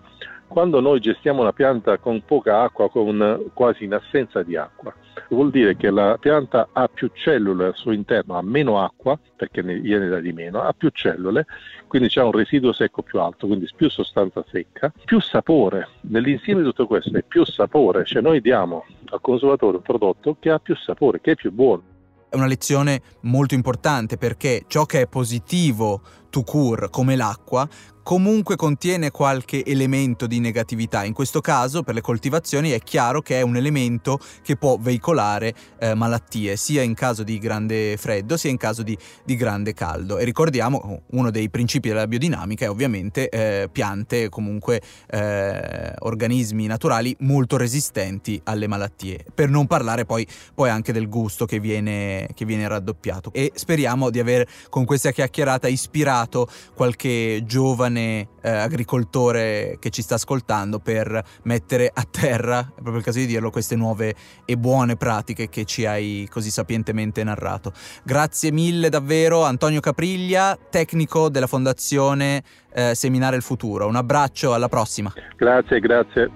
Quando 0.50 0.79
noi 0.79 1.00
gestiamo 1.00 1.41
una 1.41 1.53
pianta 1.53 2.00
con 2.00 2.24
poca 2.25 2.62
acqua, 2.63 2.89
con 2.89 3.51
quasi 3.53 3.84
in 3.84 3.94
assenza 3.94 4.41
di 4.41 4.56
acqua, 4.56 4.91
vuol 5.29 5.51
dire 5.51 5.77
che 5.77 5.91
la 5.91 6.18
pianta 6.20 6.70
ha 6.74 6.88
più 6.88 7.12
cellule 7.13 7.68
al 7.68 7.75
suo 7.75 7.91
interno, 7.91 8.36
ha 8.36 8.41
meno 8.41 8.84
acqua, 8.84 9.18
perché 9.36 9.62
ne 9.62 9.75
viene 9.75 10.08
da 10.08 10.20
di 10.20 10.34
meno, 10.34 10.62
ha 10.62 10.74
più 10.74 10.89
cellule, 10.89 11.46
quindi 11.88 12.10
c'è 12.10 12.24
un 12.24 12.32
residuo 12.32 12.74
secco 12.74 13.03
più 13.03 13.20
alto, 13.20 13.46
quindi 13.46 13.70
più 13.75 13.91
sostanza 13.91 14.44
secca, 14.50 14.91
più 15.06 15.22
sapore. 15.22 15.88
Nell'insieme 16.01 16.62
di 16.62 16.68
tutto 16.68 16.88
questo 16.88 17.15
è 17.15 17.22
più 17.22 17.46
sapore, 17.46 18.03
cioè 18.03 18.24
noi 18.24 18.41
diamo 18.41 18.86
al 19.12 19.22
consumatore 19.22 19.77
un 19.77 19.84
prodotto 19.84 20.36
che 20.39 20.50
ha 20.50 20.58
più 20.58 20.75
sapore, 20.75 21.22
che 21.22 21.34
è 21.34 21.36
più 21.36 21.51
buono. 21.51 21.84
È 22.27 22.36
una 22.36 22.48
lezione 22.48 23.01
molto 23.22 23.53
importante 23.53 24.18
perché 24.18 24.63
ciò 24.68 24.86
che 24.86 25.01
è 25.01 25.08
positivo 25.08 26.01
to 26.29 26.44
cure 26.44 26.89
come 26.89 27.15
l'acqua 27.15 27.68
comunque 28.10 28.56
contiene 28.56 29.12
qualche 29.12 29.63
elemento 29.63 30.25
di 30.25 30.39
negatività. 30.39 31.04
In 31.04 31.13
questo 31.13 31.42
caso, 31.42 31.84
per 31.84 31.94
le 31.94 32.01
coltivazioni, 32.01 32.72
è 32.72 32.80
chiaro 32.80 33.22
che 33.22 33.38
è 33.38 33.44
un 33.44 33.56
elemento 33.56 34.18
che 34.42 34.56
può 34.56 34.78
veicolare 34.80 35.54
eh, 35.78 35.94
malattie, 35.94 36.56
sia 36.56 36.82
in 36.82 36.96
caso 36.96 37.22
di 37.22 37.38
grande 37.38 37.98
freddo, 37.98 38.36
sia 38.36 38.50
in 38.50 38.58
caso 38.58 38.82
di, 38.82 38.98
di, 39.24 39.36
grande 39.36 39.75
caldo. 39.75 40.18
E 40.18 40.24
ricordiamo, 40.24 41.04
uno 41.12 41.30
dei 41.30 41.51
principi 41.51 41.89
della 41.89 42.08
biodinamica 42.08 42.66
è 42.66 42.70
ovviamente 42.72 43.30
eh, 43.30 43.70
piante, 43.72 44.28
comunque 44.30 44.82
eh, 45.12 45.94
organismi 46.00 46.66
naturali 46.66 47.16
molto 47.20 47.58
resistenti 47.58 48.42
alle 48.46 48.66
malattie. 48.66 49.24
Per 49.36 49.50
non 49.50 49.68
parlare 49.68 50.06
poi, 50.06 50.25
poi 50.56 50.72
anche 50.72 50.92
del 50.92 51.10
gusto 51.10 51.46
che 51.46 51.60
viene, 51.60 52.28
che 52.34 52.46
viene 52.46 52.68
raddoppiato. 52.68 53.32
E 53.34 53.51
speriamo 53.54 54.10
di 54.10 54.20
aver 54.20 54.48
con 54.68 54.86
questa 54.86 55.12
chiacchierata 55.12 55.68
ispirato 55.68 56.50
qualche 56.74 57.44
giovane 57.46 57.98
giovane 58.00 58.27
eh, 58.41 58.50
agricoltore 58.50 59.77
che 59.79 59.89
ci 59.89 60.01
sta 60.01 60.15
ascoltando 60.15 60.79
per 60.79 61.22
mettere 61.44 61.91
a 61.94 62.06
terra, 62.10 62.60
è 62.60 62.74
proprio 62.74 62.98
il 62.98 63.03
caso 63.03 63.20
di 63.20 63.25
dirlo, 63.25 63.50
queste 63.50 63.75
nuove 63.75 64.15
e 64.46 64.58
buone 64.58 64.96
pratiche 64.96 65.50
che 65.50 65.65
ci 65.65 65.86
hai 65.86 66.27
così 66.32 66.50
sapientemente 66.50 67.24
narrato. 67.24 67.74
Grazie 68.03 68.51
mille 68.51 68.89
davvero 68.89 69.44
Antonio 69.44 69.79
Capriglia, 69.82 70.58
tecnico 70.70 71.29
della 71.29 71.48
Fondazione 71.48 72.44
eh, 72.74 72.96
Seminare 72.96 73.36
il 73.36 73.41
Futuro. 73.41 73.88
Un 73.88 73.96
abbraccio, 73.96 74.53
alla 74.53 74.70
prossima. 74.70 75.12
Grazie, 75.36 75.79
grazie. 75.79 76.32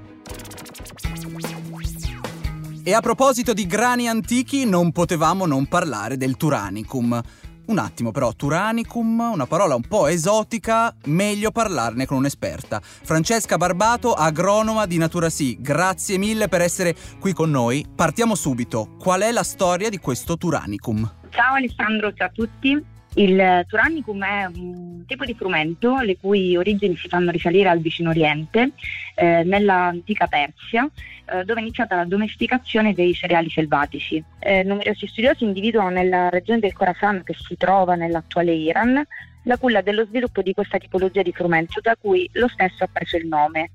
E 2.86 2.94
a 2.94 3.00
proposito 3.00 3.54
di 3.54 3.66
grani 3.66 4.10
antichi, 4.10 4.66
non 4.66 4.92
potevamo 4.92 5.46
non 5.46 5.68
parlare 5.68 6.18
del 6.18 6.36
Turanicum. 6.36 7.22
Un 7.66 7.78
attimo 7.78 8.12
però, 8.12 8.34
Turanicum, 8.34 9.20
una 9.20 9.46
parola 9.46 9.76
un 9.76 9.84
po' 9.84 10.08
esotica, 10.08 10.94
meglio 11.06 11.52
parlarne 11.52 12.06
con 12.06 12.18
un'esperta. 12.18 12.82
Francesca 12.84 13.58
Barbato, 13.58 14.14
agronoma 14.14 14.86
di 14.86 14.98
Natura 14.98 15.30
Sì, 15.30 15.58
grazie 15.62 16.18
mille 16.18 16.50
per 16.50 16.60
essere 16.60 16.94
qui 17.20 17.32
con 17.32 17.50
noi. 17.50 17.86
Partiamo 17.96 18.36
subito. 18.36 18.96
Qual 19.00 19.22
è 19.22 19.32
la 19.32 19.44
storia 19.44 19.90
di 19.90 19.98
questo 19.98 20.38
Turanicum? 20.38 21.10
Ciao 21.30 21.56
Alessandro, 21.56 22.14
ciao 22.14 22.28
a 22.28 22.32
tutti. 22.32 22.93
Il 23.16 23.64
Turanicum 23.68 24.24
è 24.24 24.46
un 24.46 25.06
tipo 25.06 25.24
di 25.24 25.36
frumento 25.36 26.00
le 26.00 26.18
cui 26.18 26.58
origini 26.58 26.96
si 26.96 27.08
fanno 27.08 27.30
risalire 27.30 27.70
al 27.70 27.80
vicino 27.80 28.10
Oriente, 28.10 28.72
eh, 29.14 29.44
nell'antica 29.44 30.26
Persia, 30.26 30.90
eh, 31.26 31.44
dove 31.44 31.60
è 31.60 31.62
iniziata 31.62 31.96
la 31.96 32.06
domesticazione 32.06 32.94
dei 32.94 33.14
cereali 33.14 33.52
selvatici. 33.52 34.24
Eh, 34.40 34.64
numerosi 34.64 35.06
studiosi 35.06 35.44
individuano 35.44 35.90
nella 35.90 36.30
regione 36.30 36.60
del 36.60 36.74
Khorasan, 36.74 37.24
che 37.24 37.36
si 37.36 37.56
trova 37.56 37.94
nell'attuale 37.94 38.54
Iran, 38.54 39.06
la 39.44 39.58
culla 39.58 39.82
dello 39.82 40.06
sviluppo 40.06 40.42
di 40.42 40.54
questa 40.54 40.80
tipologia 40.80 41.22
di 41.22 41.34
frumento, 41.34 41.82
da 41.82 41.96
cui 41.96 42.28
lo 42.34 42.48
stesso 42.48 42.84
ha 42.84 42.90
preso 42.92 43.18
il 43.18 43.28
nome. 43.28 43.70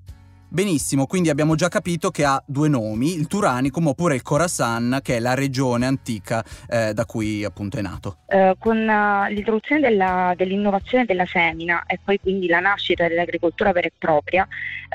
Benissimo, 0.50 1.07
quindi 1.07 1.28
abbiamo 1.28 1.57
già 1.57 1.69
capito 1.69 2.11
che 2.11 2.25
ha 2.25 2.43
due 2.47 2.71
nomi, 2.71 3.12
il 3.14 3.26
Turanicum 3.26 3.88
oppure 3.88 4.14
il 4.14 4.23
Khorasan, 4.23 5.00
che 5.02 5.17
è 5.17 5.21
la 5.21 5.35
regione 5.35 5.85
antica 5.85 6.43
eh, 6.71 6.95
da 6.95 7.05
cui 7.05 7.45
appunto 7.45 7.76
è 7.76 7.83
nato. 7.83 8.21
Uh, 8.25 8.57
con 8.59 8.78
uh, 8.78 9.31
l'introduzione 9.31 9.83
della, 9.83 10.33
dell'innovazione 10.35 11.05
della 11.05 11.26
semina 11.26 11.85
e 11.85 12.00
poi 12.02 12.19
quindi 12.19 12.47
la 12.47 12.61
nascita 12.61 13.07
dell'agricoltura 13.07 13.73
vera 13.73 13.88
e 13.88 13.93
propria, 13.99 14.49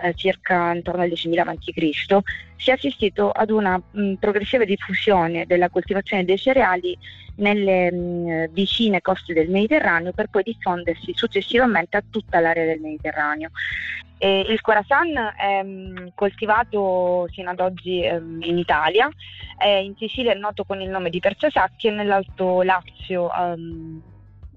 uh, 0.04 0.12
circa 0.14 0.74
intorno 0.74 1.04
al 1.04 1.10
10.000 1.10 1.48
a.C., 1.48 2.24
si 2.56 2.70
è 2.72 2.74
assistito 2.74 3.30
ad 3.30 3.52
una 3.52 3.80
mh, 3.80 4.14
progressiva 4.16 4.66
diffusione 4.66 5.46
della 5.46 5.70
coltivazione 5.70 6.26
dei 6.26 6.38
cereali 6.38 6.98
nelle 7.36 7.92
mh, 7.92 8.50
vicine 8.52 9.02
coste 9.02 9.34
del 9.34 9.50
Mediterraneo 9.50 10.14
per 10.14 10.30
poi 10.30 10.44
diffondersi 10.44 11.12
successivamente 11.14 11.98
a 11.98 12.04
tutta 12.10 12.40
l'area 12.40 12.66
del 12.66 12.80
Mediterraneo. 12.80 13.50
E 14.24 14.46
il 14.48 14.62
Khorasan 14.62 15.34
è 15.36 15.62
mh, 15.62 16.14
coltivato 16.16 17.28
sino 17.30 17.50
ad 17.50 17.60
oggi 17.60 18.06
ehm, 18.06 18.42
in 18.44 18.58
Italia, 18.58 19.10
in 19.82 19.96
Sicilia 19.98 20.32
è 20.32 20.36
noto 20.36 20.64
con 20.64 20.80
il 20.80 20.90
nome 20.90 21.10
di 21.10 21.20
Perciasacchi 21.20 21.88
e 21.88 21.92
nell'Alto 21.92 22.62
Lazio 22.62 23.30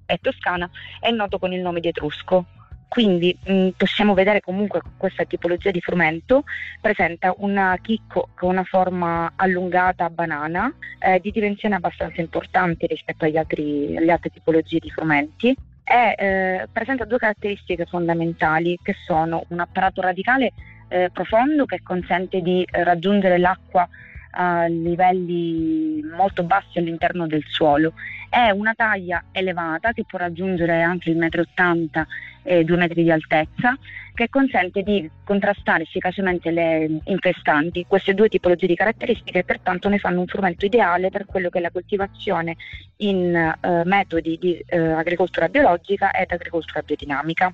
e 0.07 0.19
Toscana 0.19 0.71
è 1.01 1.11
noto 1.11 1.41
con 1.41 1.53
il 1.53 1.61
nome 1.63 1.81
di 1.81 1.89
Etrusco. 1.89 2.45
Quindi 2.87 3.37
possiamo 3.77 4.15
vedere 4.15 4.41
comunque 4.41 4.81
che 4.81 4.91
questa 4.97 5.25
tipologia 5.25 5.73
di 5.73 5.81
frumento 5.81 6.45
presenta 6.81 7.35
un 7.39 7.77
chicco 7.83 8.29
con 8.37 8.51
una 8.51 8.65
forma 8.65 9.33
allungata 9.35 10.05
a 10.05 10.11
banana, 10.11 10.73
eh, 11.01 11.19
di 11.19 11.33
dimensione 11.33 11.75
abbastanza 11.75 12.21
importante 12.21 12.87
rispetto 12.87 13.25
agli 13.25 13.37
altri, 13.37 13.97
alle 13.97 14.13
altre 14.13 14.31
tipologie 14.31 14.79
di 14.79 14.91
frumenti 14.91 15.57
è, 15.87 16.14
eh, 16.19 16.69
presenta 16.73 17.05
due 17.05 17.19
caratteristiche 17.19 17.87
fondamentali 17.87 18.76
che 18.83 18.97
sono 19.05 19.45
un 19.50 19.61
apparato 19.61 20.00
radicale 20.00 20.52
eh, 20.88 21.11
profondo 21.12 21.64
che 21.64 21.81
consente 21.81 22.40
di 22.40 22.66
eh, 22.69 22.83
raggiungere 22.83 23.38
l'acqua 23.38 23.88
a 24.33 24.66
livelli 24.66 26.02
molto 26.02 26.43
bassi 26.43 26.78
all'interno 26.78 27.28
del 27.28 27.45
suolo. 27.47 27.93
È 28.28 28.50
una 28.50 28.75
taglia 28.75 29.25
elevata 29.33 29.92
che 29.92 30.04
può 30.04 30.18
raggiungere 30.18 30.83
anche 30.83 31.11
il 31.11 31.18
1,80 31.18 32.00
m 32.00 32.06
e 32.47 32.64
2 32.64 32.76
metri 32.76 33.02
di 33.02 33.11
altezza, 33.11 33.76
che 34.14 34.28
consente 34.28 34.83
di 34.83 35.09
contrastare 35.25 35.83
efficacemente 35.83 36.50
le 36.50 37.00
infestanti. 37.04 37.85
Queste 37.87 38.14
due 38.14 38.28
tipologie 38.28 38.66
di 38.66 38.76
caratteristiche 38.76 39.45
pertanto 39.45 39.88
ne 39.88 39.99
fanno 39.99 40.21
un 40.21 40.26
strumento 40.26 40.64
ideale 40.64 41.11
per 41.11 41.26
quello 41.26 41.50
che 41.50 41.59
è 41.59 41.61
la 41.61 41.71
coltivazione 41.71 42.56
in 42.99 43.35
eh, 43.35 43.83
metodi 43.85 44.38
di 44.40 44.62
eh, 44.66 44.78
agricoltura 44.78 45.49
biologica 45.49 46.12
ed 46.12 46.30
agricoltura 46.30 46.83
biodinamica. 46.83 47.52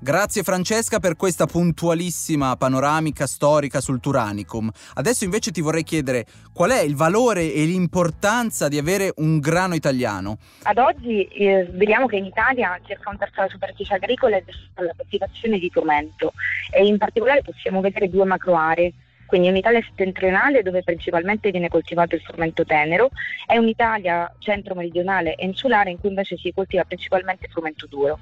Grazie 0.00 0.44
Francesca 0.44 1.00
per 1.00 1.16
questa 1.16 1.46
puntualissima 1.46 2.54
panoramica 2.56 3.26
storica 3.26 3.80
sul 3.80 3.98
Turanicum. 3.98 4.70
Adesso 4.94 5.24
invece 5.24 5.50
ti 5.50 5.60
vorrei 5.60 5.82
chiedere 5.82 6.24
qual 6.52 6.70
è 6.70 6.80
il 6.80 6.94
valore 6.94 7.52
e 7.52 7.64
l'importanza 7.64 8.68
di 8.68 8.78
avere 8.78 9.12
un 9.16 9.40
grano 9.40 9.74
italiano. 9.74 10.38
Ad 10.62 10.78
oggi 10.78 11.24
eh, 11.24 11.68
vediamo 11.72 12.06
che 12.06 12.16
in 12.16 12.26
Italia 12.26 12.78
circa 12.86 13.10
un 13.10 13.18
terzo 13.18 13.34
della 13.36 13.48
superficie 13.48 13.94
agricola 13.94 14.36
è 14.36 14.42
destinata 14.44 14.80
alla 14.82 14.94
coltivazione 14.96 15.58
di 15.58 15.68
frumento 15.68 16.32
e 16.70 16.86
in 16.86 16.96
particolare 16.96 17.42
possiamo 17.42 17.80
vedere 17.80 18.08
due 18.08 18.24
macro 18.24 18.54
aree 18.54 18.92
quindi 19.28 19.48
un'Italia 19.48 19.82
settentrionale 19.82 20.62
dove 20.62 20.82
principalmente 20.82 21.50
viene 21.50 21.68
coltivato 21.68 22.14
il 22.14 22.22
frumento 22.22 22.64
tenero 22.64 23.10
e 23.46 23.58
un'Italia 23.58 24.34
centro-meridionale 24.38 25.34
e 25.34 25.44
insulare 25.44 25.90
in 25.90 25.98
cui 25.98 26.08
invece 26.08 26.38
si 26.38 26.50
coltiva 26.54 26.84
principalmente 26.84 27.46
frumento 27.48 27.86
duro. 27.86 28.20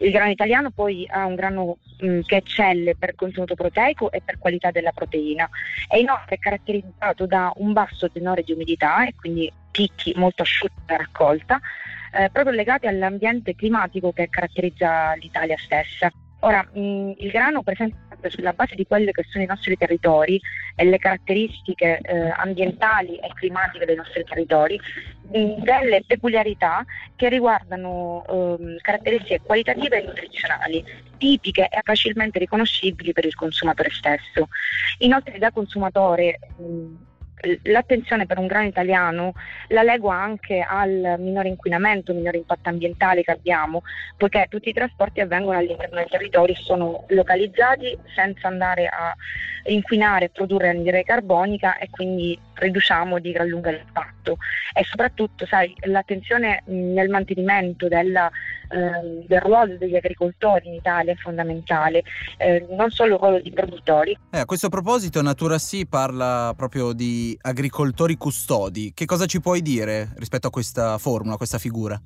Il 0.00 0.12
grano 0.12 0.30
italiano 0.30 0.70
poi 0.70 1.06
ha 1.10 1.26
un 1.26 1.34
grano 1.34 1.76
mh, 1.98 2.06
mm, 2.06 2.20
che 2.22 2.36
eccelle 2.36 2.96
per 2.96 3.14
contenuto 3.14 3.54
proteico 3.54 4.10
e 4.10 4.22
per 4.24 4.38
qualità 4.38 4.70
della 4.70 4.92
proteina. 4.92 5.48
È 5.86 5.96
inoltre 5.96 6.38
caratterizzato 6.38 7.26
da 7.26 7.52
un 7.56 7.74
basso 7.74 8.10
tenore 8.10 8.42
di 8.42 8.52
umidità 8.52 9.06
e 9.06 9.14
quindi 9.14 9.52
picchi 9.70 10.14
molto 10.16 10.40
asciutti 10.40 10.80
da 10.86 10.96
raccolta, 10.96 11.60
eh, 12.12 12.30
proprio 12.32 12.54
legati 12.54 12.86
all'ambiente 12.86 13.54
climatico 13.54 14.12
che 14.12 14.30
caratterizza 14.30 15.12
l'Italia 15.14 15.56
stessa. 15.58 16.10
Ora, 16.40 16.66
mh, 16.72 16.80
mm, 16.80 17.10
il 17.18 17.30
grano 17.30 17.62
presenta 17.62 18.09
sulla 18.28 18.52
base 18.52 18.74
di 18.74 18.86
quelli 18.86 19.10
che 19.12 19.24
sono 19.28 19.44
i 19.44 19.46
nostri 19.46 19.76
territori 19.76 20.40
e 20.74 20.84
le 20.84 20.98
caratteristiche 20.98 22.00
eh, 22.02 22.32
ambientali 22.36 23.16
e 23.16 23.30
climatiche 23.34 23.86
dei 23.86 23.96
nostri 23.96 24.24
territori, 24.24 24.78
delle 25.30 26.02
peculiarità 26.06 26.84
che 27.16 27.28
riguardano 27.28 28.58
eh, 28.58 28.76
caratteristiche 28.80 29.40
qualitative 29.42 30.02
e 30.02 30.06
nutrizionali, 30.06 30.84
tipiche 31.18 31.68
e 31.68 31.80
facilmente 31.84 32.38
riconoscibili 32.38 33.12
per 33.12 33.24
il 33.24 33.34
consumatore 33.34 33.90
stesso. 33.90 34.48
Inoltre 34.98 35.38
da 35.38 35.50
consumatore 35.52 36.38
mh, 36.56 37.08
l'attenzione 37.64 38.26
per 38.26 38.38
un 38.38 38.46
grano 38.46 38.66
italiano 38.66 39.34
la 39.68 39.82
legua 39.82 40.14
anche 40.14 40.64
al 40.66 41.16
minore 41.18 41.48
inquinamento, 41.48 42.12
minore 42.12 42.38
impatto 42.38 42.68
ambientale 42.68 43.22
che 43.22 43.30
abbiamo, 43.30 43.82
poiché 44.16 44.46
tutti 44.48 44.68
i 44.68 44.72
trasporti 44.72 45.20
avvengono 45.20 45.58
all'interno 45.58 45.96
del 45.96 46.08
territorio, 46.08 46.54
sono 46.54 47.04
localizzati 47.08 47.96
senza 48.14 48.48
andare 48.48 48.86
a 48.86 49.14
inquinare 49.64 50.26
e 50.26 50.30
produrre 50.30 50.68
anidride 50.70 51.02
carbonica 51.02 51.78
e 51.78 51.88
quindi 51.90 52.38
riduciamo 52.60 53.18
di 53.18 53.32
gran 53.32 53.48
lunga 53.48 53.70
l'impatto 53.70 54.36
e 54.72 54.84
soprattutto 54.84 55.46
sai, 55.46 55.74
l'attenzione 55.86 56.62
nel 56.66 57.08
mantenimento 57.08 57.88
della, 57.88 58.30
eh, 58.68 59.24
del 59.26 59.40
ruolo 59.40 59.76
degli 59.76 59.96
agricoltori 59.96 60.68
in 60.68 60.74
Italia 60.74 61.12
è 61.12 61.16
fondamentale, 61.16 62.02
eh, 62.36 62.66
non 62.70 62.90
solo 62.90 63.14
il 63.14 63.20
ruolo 63.20 63.40
di 63.40 63.50
produttori. 63.50 64.16
Eh, 64.30 64.38
a 64.38 64.44
questo 64.44 64.68
proposito 64.68 65.20
Natura 65.22 65.58
Sì 65.58 65.86
parla 65.86 66.52
proprio 66.56 66.92
di 66.92 67.36
agricoltori 67.40 68.16
custodi, 68.16 68.92
che 68.94 69.06
cosa 69.06 69.26
ci 69.26 69.40
puoi 69.40 69.62
dire 69.62 70.10
rispetto 70.16 70.46
a 70.46 70.50
questa 70.50 70.98
formula, 70.98 71.34
a 71.34 71.38
questa 71.38 71.58
figura? 71.58 72.00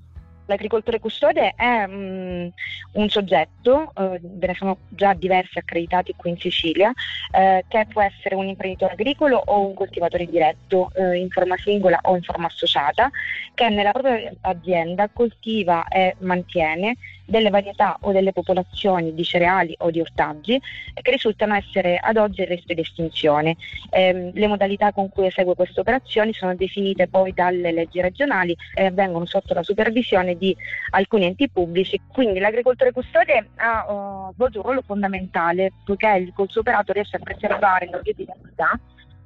L'agricoltore 0.47 1.01
custode 1.01 1.55
è 1.57 1.85
um, 1.87 2.51
un 2.93 3.09
soggetto, 3.09 3.93
uh, 3.95 4.19
ve 4.21 4.47
ne 4.47 4.55
sono 4.55 4.79
già 4.89 5.15
diversi 5.15 5.59
accreditati 5.59 6.15
qui 6.17 6.31
in 6.31 6.39
Sicilia, 6.39 6.91
uh, 6.91 7.61
che 7.67 7.87
può 7.89 8.03
essere 8.03 8.35
un 8.35 8.47
imprenditore 8.47 8.93
agricolo 8.93 9.43
o 9.45 9.67
un 9.67 9.75
coltivatore 9.75 10.27
diretto 10.27 10.91
uh, 10.95 11.13
in 11.13 11.29
forma 11.31 11.57
singola 11.57 11.99
o 12.03 12.17
in 12.17 12.23
forma 12.23 12.47
associata, 12.47 13.11
che 13.55 13.69
nella 13.71 13.93
propria 13.93 14.31
azienda 14.43 15.09
coltiva 15.09 15.89
e 15.89 16.15
mantiene 16.19 16.97
delle 17.25 17.51
varietà 17.51 17.97
o 18.01 18.13
delle 18.13 18.33
popolazioni 18.33 19.15
di 19.15 19.25
cereali 19.25 19.75
o 19.79 19.91
di 19.91 20.01
ortaggi 20.01 20.61
che 21.01 21.11
risultano 21.11 21.55
essere 21.55 21.99
ad 21.99 22.17
oggi 22.17 22.43
in 22.43 22.49
rischio 22.49 22.75
di 22.75 22.81
estinzione. 22.81 23.57
Eh, 23.91 24.31
le 24.33 24.47
modalità 24.47 24.93
con 24.93 25.09
cui 25.09 25.27
esegue 25.27 25.55
queste 25.55 25.81
operazioni 25.81 26.33
sono 26.33 26.55
definite 26.55 27.09
poi 27.09 27.33
dalle 27.33 27.73
leggi 27.73 28.01
regionali 28.01 28.57
e 28.75 28.87
avvengono 28.87 29.27
sotto 29.27 29.55
la 29.55 29.63
supervisione 29.63 30.37
di 30.37 30.55
alcuni 30.91 31.25
enti 31.25 31.49
pubblici, 31.49 32.01
quindi 32.13 32.39
l'agricoltore 32.39 32.93
custode 32.93 33.51
ha 33.57 33.85
uh, 34.29 34.33
svolto 34.35 34.59
un 34.59 34.65
ruolo 34.65 34.83
fondamentale 34.83 35.73
poiché 35.85 36.31
col 36.35 36.49
suo 36.49 36.61
operato 36.61 36.93
riesce 36.93 37.17
a 37.17 37.21
preservare 37.21 37.89
la 37.91 37.99
biodiversità 37.99 38.79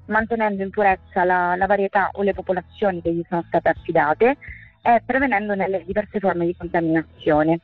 mantenendo 0.09 0.63
in 0.63 0.71
purezza 0.71 1.25
la, 1.25 1.55
la 1.57 1.67
varietà 1.67 2.11
o 2.15 2.23
le 2.23 2.35
popolazioni 2.35 3.03
che 3.03 3.13
gli 3.13 3.23
sono 3.29 3.45
state 3.47 3.69
affidate 3.69 4.37
e 4.83 5.03
prevenendone 5.05 5.69
le 5.69 5.83
diverse 5.85 6.19
forme 6.19 6.47
di 6.47 6.57
contaminazione. 6.57 7.61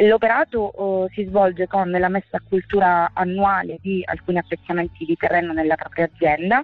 L'operato 0.00 0.72
uh, 0.74 1.08
si 1.12 1.24
svolge 1.24 1.66
con 1.66 1.90
la 1.90 2.08
messa 2.08 2.36
a 2.36 2.42
cultura 2.46 3.10
annuale 3.14 3.78
di 3.80 4.02
alcuni 4.04 4.38
appezzamenti 4.38 5.04
di 5.04 5.16
terreno 5.16 5.52
nella 5.52 5.76
propria 5.76 6.08
azienda, 6.12 6.62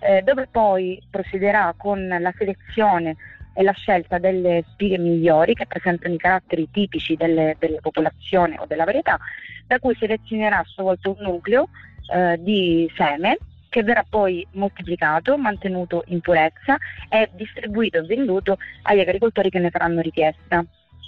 eh, 0.00 0.22
dove 0.22 0.48
poi 0.50 1.00
procederà 1.08 1.74
con 1.76 2.06
la 2.08 2.32
selezione 2.36 3.16
e 3.54 3.62
la 3.62 3.72
scelta 3.72 4.18
delle 4.18 4.64
spighe 4.72 4.98
migliori 4.98 5.54
che 5.54 5.66
presentano 5.66 6.14
i 6.14 6.18
caratteri 6.18 6.68
tipici 6.70 7.14
delle, 7.16 7.56
della 7.58 7.80
popolazione 7.80 8.58
o 8.58 8.66
della 8.66 8.84
varietà, 8.84 9.18
da 9.66 9.78
cui 9.78 9.94
selezionerà 9.94 10.58
a 10.58 10.64
sua 10.64 10.82
volta 10.82 11.10
un 11.10 11.16
nucleo 11.20 11.68
eh, 12.12 12.36
di 12.40 12.90
seme 12.96 13.36
che 13.68 13.82
verrà 13.82 14.04
poi 14.08 14.46
moltiplicato, 14.52 15.38
mantenuto 15.38 16.04
in 16.08 16.20
purezza 16.20 16.76
e 17.08 17.30
distribuito 17.34 17.98
e 17.98 18.02
venduto 18.02 18.58
agli 18.82 19.00
agricoltori 19.00 19.48
che 19.50 19.58
ne 19.58 19.70
faranno 19.70 20.00
richiesta 20.00 20.64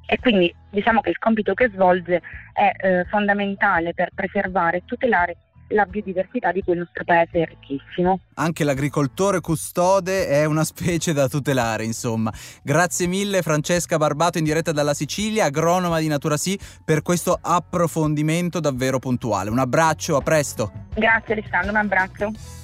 e 0.07 0.19
quindi 0.19 0.55
diciamo 0.71 1.01
che 1.01 1.11
il 1.11 1.19
compito 1.19 1.55
che 1.55 1.71
svolge 1.73 2.23
è 2.53 2.71
eh, 2.77 3.05
fondamentale 3.07 3.95
per 3.95 4.11
preservare 4.15 4.79
e 4.79 4.83
tutelare 4.85 5.37
la 5.69 5.87
biodiversità 5.87 6.53
di 6.53 6.63
cui 6.63 6.75
il 6.75 6.81
nostro 6.81 7.05
paese 7.05 7.43
è 7.43 7.47
ricchissimo. 7.47 8.21
Anche 8.35 8.65
l'agricoltore 8.65 9.41
custode 9.41 10.27
è 10.29 10.45
una 10.45 10.65
specie 10.65 11.13
da 11.13 11.29
tutelare, 11.29 11.85
insomma. 11.85 12.33
Grazie 12.63 13.07
mille 13.07 13.43
Francesca 13.43 13.97
Barbato 13.97 14.39
in 14.39 14.45
diretta 14.45 14.73
dalla 14.73 14.95
Sicilia, 14.95 15.47
agronoma 15.47 15.99
di 15.99 16.07
Natura 16.07 16.37
Sì, 16.37 16.59
per 16.85 17.03
questo 17.03 17.39
approfondimento 17.41 18.61
davvero 18.61 18.99
puntuale. 18.99 19.51
Un 19.51 19.59
abbraccio, 19.59 20.17
a 20.17 20.21
presto. 20.21 20.71
Grazie 20.95 21.35
Alessandro, 21.35 21.71
un 21.71 21.77
abbraccio. 21.77 22.64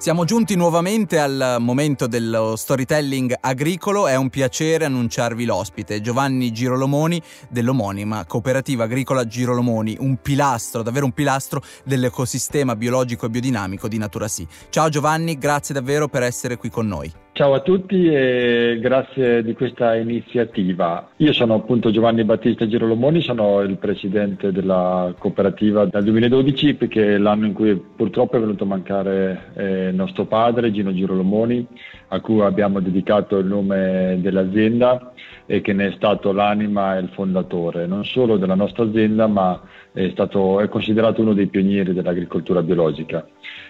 Siamo 0.00 0.24
giunti 0.24 0.56
nuovamente 0.56 1.18
al 1.18 1.56
momento 1.58 2.06
dello 2.06 2.56
storytelling 2.56 3.36
agricolo, 3.38 4.06
è 4.06 4.16
un 4.16 4.30
piacere 4.30 4.86
annunciarvi 4.86 5.44
l'ospite, 5.44 6.00
Giovanni 6.00 6.52
Girolomoni 6.52 7.20
dell'omonima 7.50 8.24
Cooperativa 8.24 8.84
Agricola 8.84 9.26
Girolomoni, 9.26 9.98
un 10.00 10.16
pilastro, 10.22 10.80
davvero 10.80 11.04
un 11.04 11.12
pilastro 11.12 11.62
dell'ecosistema 11.84 12.76
biologico 12.76 13.26
e 13.26 13.28
biodinamico 13.28 13.88
di 13.88 13.98
Natura 13.98 14.26
Sì. 14.26 14.48
Ciao 14.70 14.88
Giovanni, 14.88 15.36
grazie 15.36 15.74
davvero 15.74 16.08
per 16.08 16.22
essere 16.22 16.56
qui 16.56 16.70
con 16.70 16.86
noi. 16.86 17.19
Ciao 17.40 17.54
a 17.54 17.60
tutti 17.60 18.06
e 18.06 18.76
grazie 18.82 19.42
di 19.42 19.54
questa 19.54 19.96
iniziativa. 19.96 21.08
Io 21.16 21.32
sono 21.32 21.54
appunto 21.54 21.90
Giovanni 21.90 22.22
Battista 22.22 22.66
Girolomoni, 22.66 23.22
sono 23.22 23.60
il 23.60 23.78
presidente 23.78 24.52
della 24.52 25.14
cooperativa 25.16 25.86
dal 25.86 26.04
2012 26.04 26.74
perché 26.74 27.14
è 27.14 27.16
l'anno 27.16 27.46
in 27.46 27.54
cui 27.54 27.74
purtroppo 27.96 28.36
è 28.36 28.40
venuto 28.40 28.64
a 28.64 28.66
mancare 28.66 29.52
eh, 29.56 29.90
nostro 29.90 30.26
padre 30.26 30.70
Gino 30.70 30.92
Girolomoni 30.92 31.66
a 32.12 32.20
cui 32.20 32.40
abbiamo 32.40 32.80
dedicato 32.80 33.38
il 33.38 33.46
nome 33.46 34.18
dell'azienda 34.20 35.12
e 35.46 35.60
che 35.60 35.72
ne 35.72 35.88
è 35.88 35.92
stato 35.92 36.32
l'anima 36.32 36.96
e 36.96 37.00
il 37.00 37.08
fondatore 37.08 37.86
non 37.86 38.04
solo 38.04 38.36
della 38.36 38.54
nostra 38.54 38.84
azienda 38.84 39.26
ma 39.26 39.60
è, 39.92 40.08
stato, 40.10 40.60
è 40.60 40.68
considerato 40.68 41.20
uno 41.20 41.34
dei 41.34 41.46
pionieri 41.46 41.92
dell'agricoltura 41.92 42.62
biologica. 42.62 43.26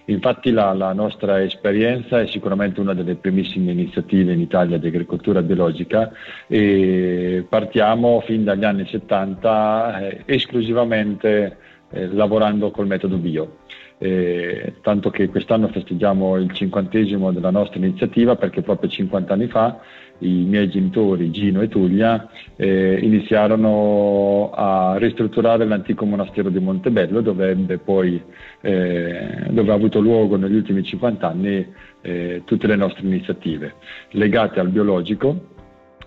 Infatti 0.06 0.50
la, 0.50 0.72
la, 0.72 0.92
nostra 0.92 1.42
esperienza 1.42 2.20
è 2.20 2.26
sicuramente 2.26 2.80
una 2.80 2.94
delle 2.94 3.14
primissime 3.14 3.72
iniziative 3.72 4.32
in 4.32 4.40
Italia 4.40 4.78
di 4.78 4.86
agricoltura 4.86 5.42
biologica 5.42 6.10
e 6.46 7.46
partiamo 7.48 8.20
fin 8.20 8.44
dagli 8.44 8.64
anni 8.64 8.86
70 8.86 10.00
eh, 10.00 10.22
esclusivamente 10.26 11.56
eh, 11.90 12.06
lavorando 12.08 12.70
col 12.70 12.86
metodo 12.86 13.16
bio. 13.16 13.58
Eh, 14.02 14.76
tanto 14.80 15.10
che 15.10 15.28
quest'anno 15.28 15.68
festeggiamo 15.68 16.38
il 16.38 16.50
cinquantesimo 16.52 17.32
della 17.32 17.50
nostra 17.50 17.76
iniziativa 17.78 18.34
perché 18.34 18.62
proprio 18.62 18.88
50 18.88 19.34
anni 19.34 19.46
fa 19.46 19.78
i 20.20 20.44
miei 20.44 20.70
genitori 20.70 21.30
Gino 21.30 21.60
e 21.60 21.68
Tuglia 21.68 22.26
eh, 22.56 22.98
iniziarono 22.98 24.52
a 24.54 24.96
ristrutturare 24.96 25.66
l'antico 25.66 26.06
monastero 26.06 26.48
di 26.48 26.60
Montebello 26.60 27.20
dove, 27.20 27.54
poi, 27.76 28.22
eh, 28.62 29.44
dove 29.50 29.70
ha 29.70 29.74
avuto 29.74 30.00
luogo 30.00 30.36
negli 30.36 30.54
ultimi 30.54 30.82
50 30.82 31.28
anni 31.28 31.66
eh, 32.00 32.40
tutte 32.46 32.66
le 32.66 32.76
nostre 32.76 33.06
iniziative 33.06 33.74
legate 34.12 34.60
al 34.60 34.70
biologico 34.70 35.58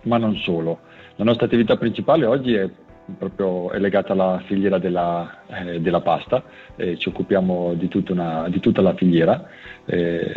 ma 0.06 0.17
non 0.17 0.36
solo. 0.38 0.79
La 1.17 1.25
nostra 1.25 1.45
attività 1.45 1.77
principale 1.77 2.25
oggi 2.25 2.56
è 2.56 2.67
proprio 3.17 3.71
è 3.71 3.79
legata 3.79 4.13
alla 4.13 4.41
filiera 4.45 4.77
della, 4.77 5.43
eh, 5.47 5.79
della 5.81 6.01
pasta, 6.01 6.43
eh, 6.75 6.97
ci 6.97 7.09
occupiamo 7.09 7.73
di 7.73 7.87
tutta, 7.87 8.13
una, 8.13 8.47
di 8.49 8.59
tutta 8.59 8.81
la 8.81 8.93
filiera, 8.93 9.47
eh, 9.85 10.33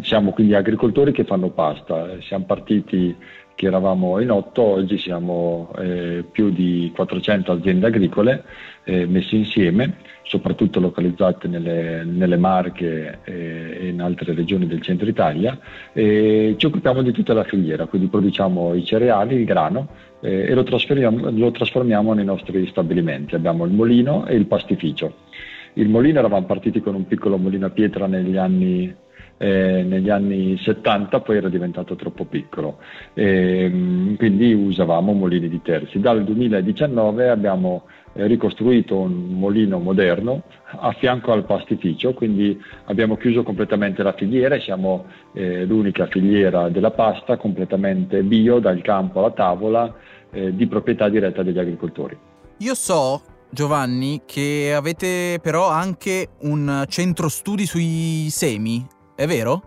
siamo 0.00 0.32
quindi 0.32 0.54
agricoltori 0.54 1.12
che 1.12 1.24
fanno 1.24 1.50
pasta, 1.50 2.20
siamo 2.20 2.44
partiti 2.44 3.16
che 3.54 3.66
eravamo 3.66 4.20
in 4.20 4.30
otto, 4.30 4.62
oggi 4.62 4.98
siamo 4.98 5.70
eh, 5.78 6.24
più 6.30 6.50
di 6.50 6.90
400 6.94 7.52
aziende 7.52 7.86
agricole 7.86 8.44
eh, 8.84 9.06
messe 9.06 9.36
insieme, 9.36 9.96
soprattutto 10.22 10.80
localizzate 10.80 11.48
nelle, 11.48 12.04
nelle 12.04 12.36
Marche 12.36 13.20
eh, 13.24 13.78
e 13.80 13.88
in 13.88 14.00
altre 14.00 14.34
regioni 14.34 14.66
del 14.66 14.82
centro 14.82 15.08
Italia, 15.08 15.58
ci 15.92 16.66
occupiamo 16.66 17.02
di 17.02 17.12
tutta 17.12 17.34
la 17.34 17.44
filiera, 17.44 17.86
quindi 17.86 18.08
produciamo 18.08 18.74
i 18.74 18.84
cereali, 18.84 19.36
il 19.36 19.44
grano 19.44 19.88
eh, 20.24 20.46
e 20.48 20.54
lo 20.54 20.62
trasformiamo, 20.62 21.30
lo 21.30 21.50
trasformiamo 21.50 22.14
nei 22.14 22.24
nostri 22.24 22.66
stabilimenti. 22.68 23.34
Abbiamo 23.34 23.64
il 23.66 23.72
molino 23.72 24.26
e 24.26 24.34
il 24.34 24.46
pastificio. 24.46 25.14
Il 25.74 25.88
molino 25.88 26.20
eravamo 26.20 26.46
partiti 26.46 26.80
con 26.80 26.94
un 26.94 27.06
piccolo 27.06 27.36
molino 27.36 27.66
a 27.66 27.70
pietra 27.70 28.06
negli 28.06 28.36
anni 28.36 28.94
eh, 29.36 29.82
negli 29.82 30.10
anni 30.10 30.56
70 30.58 31.20
poi 31.20 31.36
era 31.36 31.48
diventato 31.48 31.96
troppo 31.96 32.24
piccolo, 32.24 32.78
e, 33.14 33.68
mm, 33.68 34.14
quindi 34.14 34.52
usavamo 34.52 35.12
molini 35.12 35.48
di 35.48 35.60
terzi. 35.62 36.00
Dal 36.00 36.24
2019 36.24 37.28
abbiamo 37.28 37.84
eh, 38.14 38.26
ricostruito 38.26 38.98
un 38.98 39.38
molino 39.38 39.78
moderno 39.78 40.42
a 40.66 40.92
fianco 40.92 41.32
al 41.32 41.44
pastificio, 41.44 42.14
quindi 42.14 42.60
abbiamo 42.84 43.16
chiuso 43.16 43.42
completamente 43.42 44.02
la 44.02 44.12
filiera 44.12 44.58
siamo 44.60 45.06
eh, 45.32 45.64
l'unica 45.64 46.06
filiera 46.06 46.68
della 46.68 46.90
pasta 46.90 47.36
completamente 47.36 48.22
bio 48.22 48.60
dal 48.60 48.80
campo 48.82 49.18
alla 49.18 49.32
tavola 49.32 49.94
eh, 50.30 50.54
di 50.54 50.66
proprietà 50.66 51.08
diretta 51.08 51.42
degli 51.42 51.58
agricoltori. 51.58 52.16
Io 52.58 52.74
so 52.74 53.20
Giovanni, 53.50 54.22
che 54.26 54.72
avete 54.74 55.38
però 55.40 55.68
anche 55.68 56.30
un 56.40 56.84
centro 56.88 57.28
studi 57.28 57.66
sui 57.66 58.26
semi 58.28 58.84
è 59.14 59.26
vero? 59.26 59.62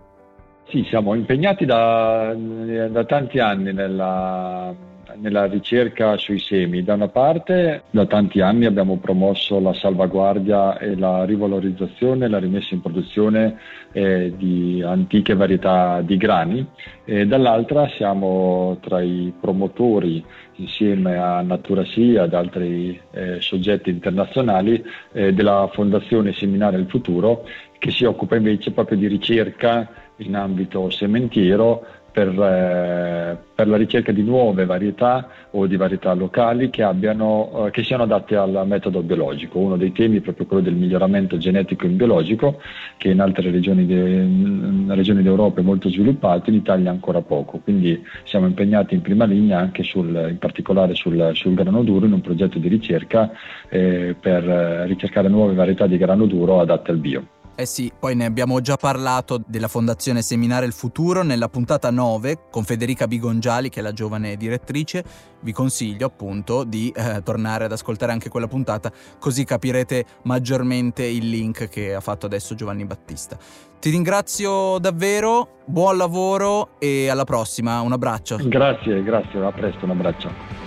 Sì, 0.68 0.86
siamo 0.90 1.14
impegnati 1.14 1.66
da, 1.66 2.36
da 2.36 3.06
tanti 3.06 3.40
anni 3.40 3.72
nella, 3.72 4.76
nella 5.16 5.46
ricerca 5.46 6.18
sui 6.18 6.40
semi. 6.40 6.84
Da 6.84 6.94
una 6.94 7.08
parte, 7.08 7.84
da 7.90 8.06
tanti 8.06 8.42
anni 8.42 8.66
abbiamo 8.66 8.98
promosso 8.98 9.60
la 9.60 9.74
salvaguardia 9.74 10.78
e 10.78 10.98
la 10.98 11.24
rivalorizzazione, 11.24 12.28
la 12.28 12.40
rimessa 12.40 12.74
in 12.74 12.82
produzione 12.82 13.60
eh, 13.94 14.34
di 14.36 14.84
antiche 14.86 15.36
varietà 15.36 16.02
di 16.02 16.18
grani 16.18 16.66
e 17.06 17.26
dall'altra 17.26 17.88
siamo 17.96 18.78
tra 18.82 19.02
i 19.02 19.34
promotori 19.40 20.24
insieme 20.58 21.18
a 21.18 21.42
Natura 21.42 21.86
Sì 21.86 22.16
ad 22.18 22.34
altri 22.34 23.00
eh, 23.12 23.40
soggetti 23.40 23.90
internazionali 23.90 24.84
eh, 25.14 25.34
della 25.34 25.70
Fondazione 25.72 26.34
Seminare 26.34 26.78
il 26.78 26.88
Futuro 26.88 27.48
che 27.78 27.92
si 27.92 28.06
occupa 28.06 28.36
invece 28.36 28.72
proprio 28.72 28.98
di 28.98 29.08
ricerca 29.08 29.90
in 30.18 30.36
ambito 30.36 30.90
sementiero 30.90 31.86
per, 32.18 32.30
eh, 32.30 33.38
per, 33.54 33.68
la 33.68 33.78
ricerca 33.78 34.12
di 34.12 34.24
nuove 34.24 34.66
varietà 34.66 35.30
o 35.52 35.68
di 35.68 35.76
varietà 35.76 36.14
locali 36.14 36.72
che, 36.72 36.82
abbiano, 36.82 37.68
eh, 37.68 37.70
che, 37.70 37.84
siano 37.84 38.04
adatte 38.04 38.36
al 38.36 38.64
metodo 38.66 39.04
biologico. 39.04 39.60
Uno 39.60 39.78
dei 39.78 39.92
temi 39.92 40.18
è 40.18 40.22
proprio 40.22 40.48
quello 40.48 40.64
del 40.64 40.74
miglioramento 40.74 41.38
genetico 41.38 41.86
in 41.86 41.96
biologico, 41.96 42.60
che 42.98 43.10
in 43.10 43.20
altre 43.20 43.52
regioni, 43.52 43.86
de, 43.86 44.96
regioni 44.96 45.22
d'Europa 45.22 45.60
è 45.60 45.64
molto 45.64 45.90
sviluppato, 45.90 46.50
in 46.50 46.56
Italia 46.56 46.90
ancora 46.90 47.22
poco. 47.22 47.60
Quindi 47.60 48.04
siamo 48.24 48.48
impegnati 48.48 48.96
in 48.96 49.02
prima 49.02 49.26
linea 49.26 49.60
anche 49.60 49.84
sul, 49.84 50.08
in 50.08 50.40
particolare 50.40 50.96
sul, 50.96 51.34
sul, 51.36 51.54
grano 51.54 51.84
duro 51.84 52.08
in 52.08 52.14
un 52.14 52.22
progetto 52.22 52.58
di 52.58 52.68
ricerca 52.68 53.30
eh, 53.70 54.16
per 54.20 54.44
ricercare 54.88 55.30
nuove 55.30 55.54
varietà 55.54 55.86
di 55.86 55.98
grano 55.98 56.26
duro 56.26 56.62
adatte 56.62 56.90
al 56.90 56.98
bio. 56.98 57.28
Eh 57.60 57.66
sì, 57.66 57.92
poi 57.98 58.14
ne 58.14 58.26
abbiamo 58.26 58.62
già 58.62 58.76
parlato 58.76 59.42
della 59.44 59.68
Fondazione 59.68 60.22
Seminare 60.22 60.68
il 60.68 60.74
Futuro 60.74 61.24
nella 61.24 61.50
puntata 61.50 61.90
9 61.90 62.50
con 62.52 62.64
Federica 62.64 63.08
Bigongiali 63.08 63.70
che 63.70 63.80
è 63.80 63.82
la 63.82 63.94
giovane 63.94 64.38
direttrice. 64.38 65.04
Vi 65.40 65.52
consiglio 65.54 66.06
appunto 66.06 66.64
di 66.64 66.94
eh, 66.96 67.24
tornare 67.24 67.66
ad 67.66 67.72
ascoltare 67.72 68.12
anche 68.12 68.30
quella 68.30 68.46
puntata 68.46 68.92
così 69.18 69.44
capirete 69.44 70.06
maggiormente 70.26 71.04
il 71.04 71.28
link 71.28 71.68
che 71.68 71.96
ha 71.96 72.00
fatto 72.00 72.28
adesso 72.28 72.54
Giovanni 72.54 72.86
Battista. 72.86 73.36
Ti 73.80 73.90
ringrazio 73.90 74.78
davvero, 74.78 75.62
buon 75.66 75.98
lavoro 75.98 76.78
e 76.78 77.10
alla 77.10 77.24
prossima, 77.24 77.82
un 77.82 77.92
abbraccio. 77.92 78.38
Grazie, 78.40 79.02
grazie, 79.02 79.44
a 79.44 79.52
presto, 79.52 79.84
un 79.84 79.90
abbraccio. 79.90 80.67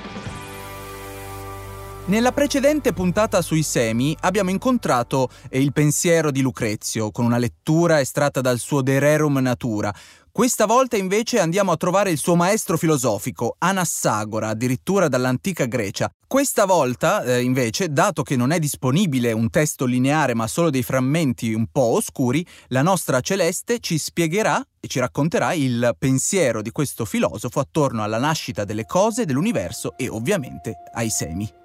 Nella 2.10 2.32
precedente 2.32 2.92
puntata 2.92 3.40
sui 3.40 3.62
semi 3.62 4.16
abbiamo 4.22 4.50
incontrato 4.50 5.28
il 5.50 5.72
pensiero 5.72 6.32
di 6.32 6.40
Lucrezio 6.40 7.12
con 7.12 7.24
una 7.24 7.38
lettura 7.38 8.00
estratta 8.00 8.40
dal 8.40 8.58
suo 8.58 8.82
De 8.82 8.98
Rerum 8.98 9.38
Natura. 9.38 9.94
Questa 10.32 10.66
volta 10.66 10.96
invece 10.96 11.38
andiamo 11.38 11.70
a 11.70 11.76
trovare 11.76 12.10
il 12.10 12.18
suo 12.18 12.34
maestro 12.34 12.76
filosofico, 12.76 13.54
Anassagora, 13.58 14.48
addirittura 14.48 15.06
dall'antica 15.06 15.66
Grecia. 15.66 16.10
Questa 16.26 16.64
volta, 16.64 17.22
eh, 17.22 17.42
invece, 17.42 17.92
dato 17.92 18.24
che 18.24 18.34
non 18.34 18.50
è 18.50 18.58
disponibile 18.58 19.30
un 19.30 19.48
testo 19.48 19.84
lineare 19.84 20.34
ma 20.34 20.48
solo 20.48 20.70
dei 20.70 20.82
frammenti 20.82 21.52
un 21.52 21.68
po' 21.70 21.94
oscuri, 21.94 22.44
la 22.68 22.82
nostra 22.82 23.20
Celeste 23.20 23.78
ci 23.78 23.98
spiegherà 23.98 24.60
e 24.80 24.88
ci 24.88 24.98
racconterà 24.98 25.52
il 25.52 25.94
pensiero 25.96 26.60
di 26.60 26.72
questo 26.72 27.04
filosofo 27.04 27.60
attorno 27.60 28.02
alla 28.02 28.18
nascita 28.18 28.64
delle 28.64 28.84
cose, 28.84 29.24
dell'universo 29.24 29.96
e 29.96 30.08
ovviamente 30.08 30.74
ai 30.94 31.08
semi. 31.08 31.58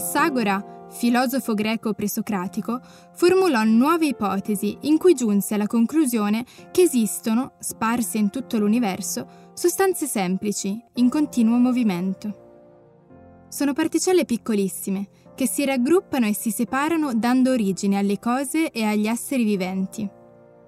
Anassagora, 0.00 0.88
filosofo 0.88 1.52
greco 1.52 1.92
presocratico, 1.92 2.80
formulò 3.12 3.62
nuove 3.64 4.06
ipotesi 4.06 4.78
in 4.82 4.96
cui 4.96 5.12
giunse 5.12 5.52
alla 5.52 5.66
conclusione 5.66 6.46
che 6.70 6.80
esistono, 6.80 7.52
sparse 7.58 8.16
in 8.16 8.30
tutto 8.30 8.58
l'universo, 8.58 9.50
sostanze 9.52 10.06
semplici, 10.06 10.82
in 10.94 11.10
continuo 11.10 11.58
movimento. 11.58 13.44
Sono 13.50 13.74
particelle 13.74 14.24
piccolissime 14.24 15.06
che 15.34 15.46
si 15.46 15.66
raggruppano 15.66 16.26
e 16.26 16.34
si 16.34 16.50
separano 16.50 17.12
dando 17.14 17.50
origine 17.50 17.98
alle 17.98 18.18
cose 18.18 18.70
e 18.70 18.84
agli 18.84 19.06
esseri 19.06 19.44
viventi. 19.44 20.08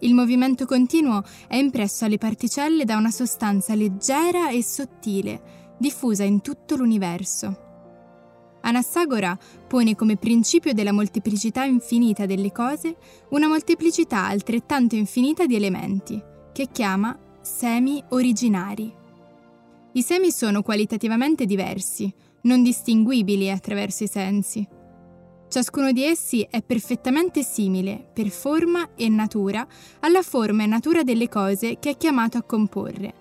Il 0.01 0.13
movimento 0.13 0.67
continuo 0.67 1.23
è 1.49 1.57
impresso 1.57 2.05
alle 2.05 2.19
particelle 2.19 2.85
da 2.85 2.99
una 2.99 3.11
sostanza 3.11 3.75
leggera 3.75 4.51
e 4.51 4.63
sottile, 4.63 5.75
diffusa 5.79 6.23
in 6.23 6.43
tutto 6.43 6.77
l'universo. 6.77 7.71
Anassagora 8.63 9.37
pone 9.67 9.95
come 9.95 10.17
principio 10.17 10.73
della 10.73 10.93
molteplicità 10.93 11.65
infinita 11.65 12.27
delle 12.27 12.53
cose 12.53 12.97
una 13.31 13.49
molteplicità 13.49 14.27
altrettanto 14.27 14.95
infinita 14.95 15.47
di 15.47 15.57
elementi, 15.57 16.23
che 16.53 16.69
chiama 16.71 17.19
semi 17.41 18.03
originari. 18.11 18.93
I 19.93 20.03
semi 20.03 20.31
sono 20.31 20.63
qualitativamente 20.63 21.45
diversi, 21.45 22.13
non 22.43 22.63
distinguibili 22.63 23.51
attraverso 23.51 24.05
i 24.05 24.09
sensi. 24.09 24.67
Ciascuno 25.49 25.93
di 25.93 26.05
essi 26.05 26.47
è 26.49 26.63
perfettamente 26.63 27.43
simile, 27.43 28.09
per 28.13 28.29
forma 28.29 28.91
e 28.95 29.09
natura, 29.09 29.67
alla 30.01 30.23
forma 30.23 30.63
e 30.63 30.67
natura 30.67 31.03
delle 31.03 31.29
cose 31.29 31.79
che 31.79 31.91
è 31.91 31.97
chiamato 31.97 32.39
a 32.39 32.43
comporre. 32.43 33.15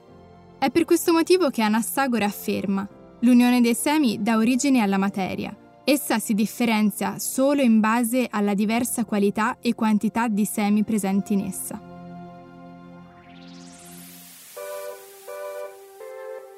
È 0.58 0.69
per 0.69 0.86
questo 0.86 1.12
motivo 1.12 1.49
che 1.49 1.62
Anassagora 1.62 2.25
afferma 2.25 2.88
L'unione 3.23 3.62
dei 3.62 3.75
semi 3.75 4.21
dà 4.21 4.38
origine 4.38 4.81
alla 4.81 4.97
materia. 4.97 5.55
Essa 5.84 6.17
si 6.17 6.34
differenzia 6.34 7.19
solo 7.19 7.62
in 7.62 7.79
base 7.79 8.27
alla 8.29 8.55
diversa 8.55 9.05
qualità 9.05 9.57
e 9.62 9.75
quantità 9.75 10.27
di 10.27 10.45
semi 10.45 10.84
presenti 10.84 11.34
in 11.34 11.41
essa. 11.41 11.90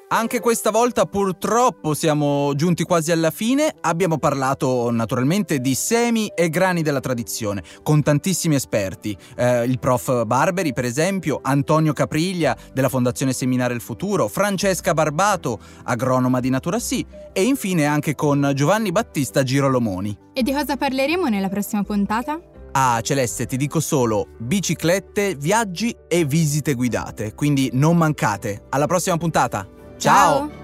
Anche 0.08 0.38
questa 0.38 0.70
volta 0.70 1.06
purtroppo 1.06 1.94
siamo 1.94 2.54
giunti 2.54 2.84
quasi 2.84 3.10
alla 3.10 3.30
fine, 3.30 3.74
abbiamo 3.80 4.18
parlato 4.18 4.90
naturalmente 4.90 5.60
di 5.60 5.74
semi 5.74 6.30
e 6.34 6.50
grani 6.50 6.82
della 6.82 7.00
tradizione, 7.00 7.62
con 7.82 8.02
tantissimi 8.02 8.54
esperti, 8.54 9.16
eh, 9.36 9.64
il 9.64 9.78
prof 9.78 10.24
Barberi 10.24 10.72
per 10.72 10.84
esempio, 10.84 11.40
Antonio 11.42 11.92
Capriglia 11.92 12.56
della 12.72 12.90
Fondazione 12.90 13.32
Seminare 13.32 13.74
il 13.74 13.80
Futuro, 13.80 14.28
Francesca 14.28 14.92
Barbato, 14.94 15.58
agronoma 15.84 16.38
di 16.38 16.50
Natura 16.50 16.78
Sì 16.78 17.04
e 17.32 17.42
infine 17.42 17.86
anche 17.86 18.14
con 18.14 18.52
Giovanni 18.54 18.92
Battista 18.92 19.42
Girolomoni. 19.42 20.16
E 20.34 20.42
di 20.42 20.52
cosa 20.52 20.76
parleremo 20.76 21.26
nella 21.26 21.48
prossima 21.48 21.82
puntata? 21.82 22.38
Ah, 22.72 23.00
Celeste, 23.00 23.46
ti 23.46 23.56
dico 23.56 23.80
solo 23.80 24.28
biciclette, 24.38 25.34
viaggi 25.34 25.96
e 26.06 26.24
visite 26.24 26.74
guidate, 26.74 27.34
quindi 27.34 27.70
non 27.72 27.96
mancate. 27.96 28.66
Alla 28.68 28.86
prossima 28.86 29.16
puntata! 29.16 29.73
Ciao. 29.98 30.63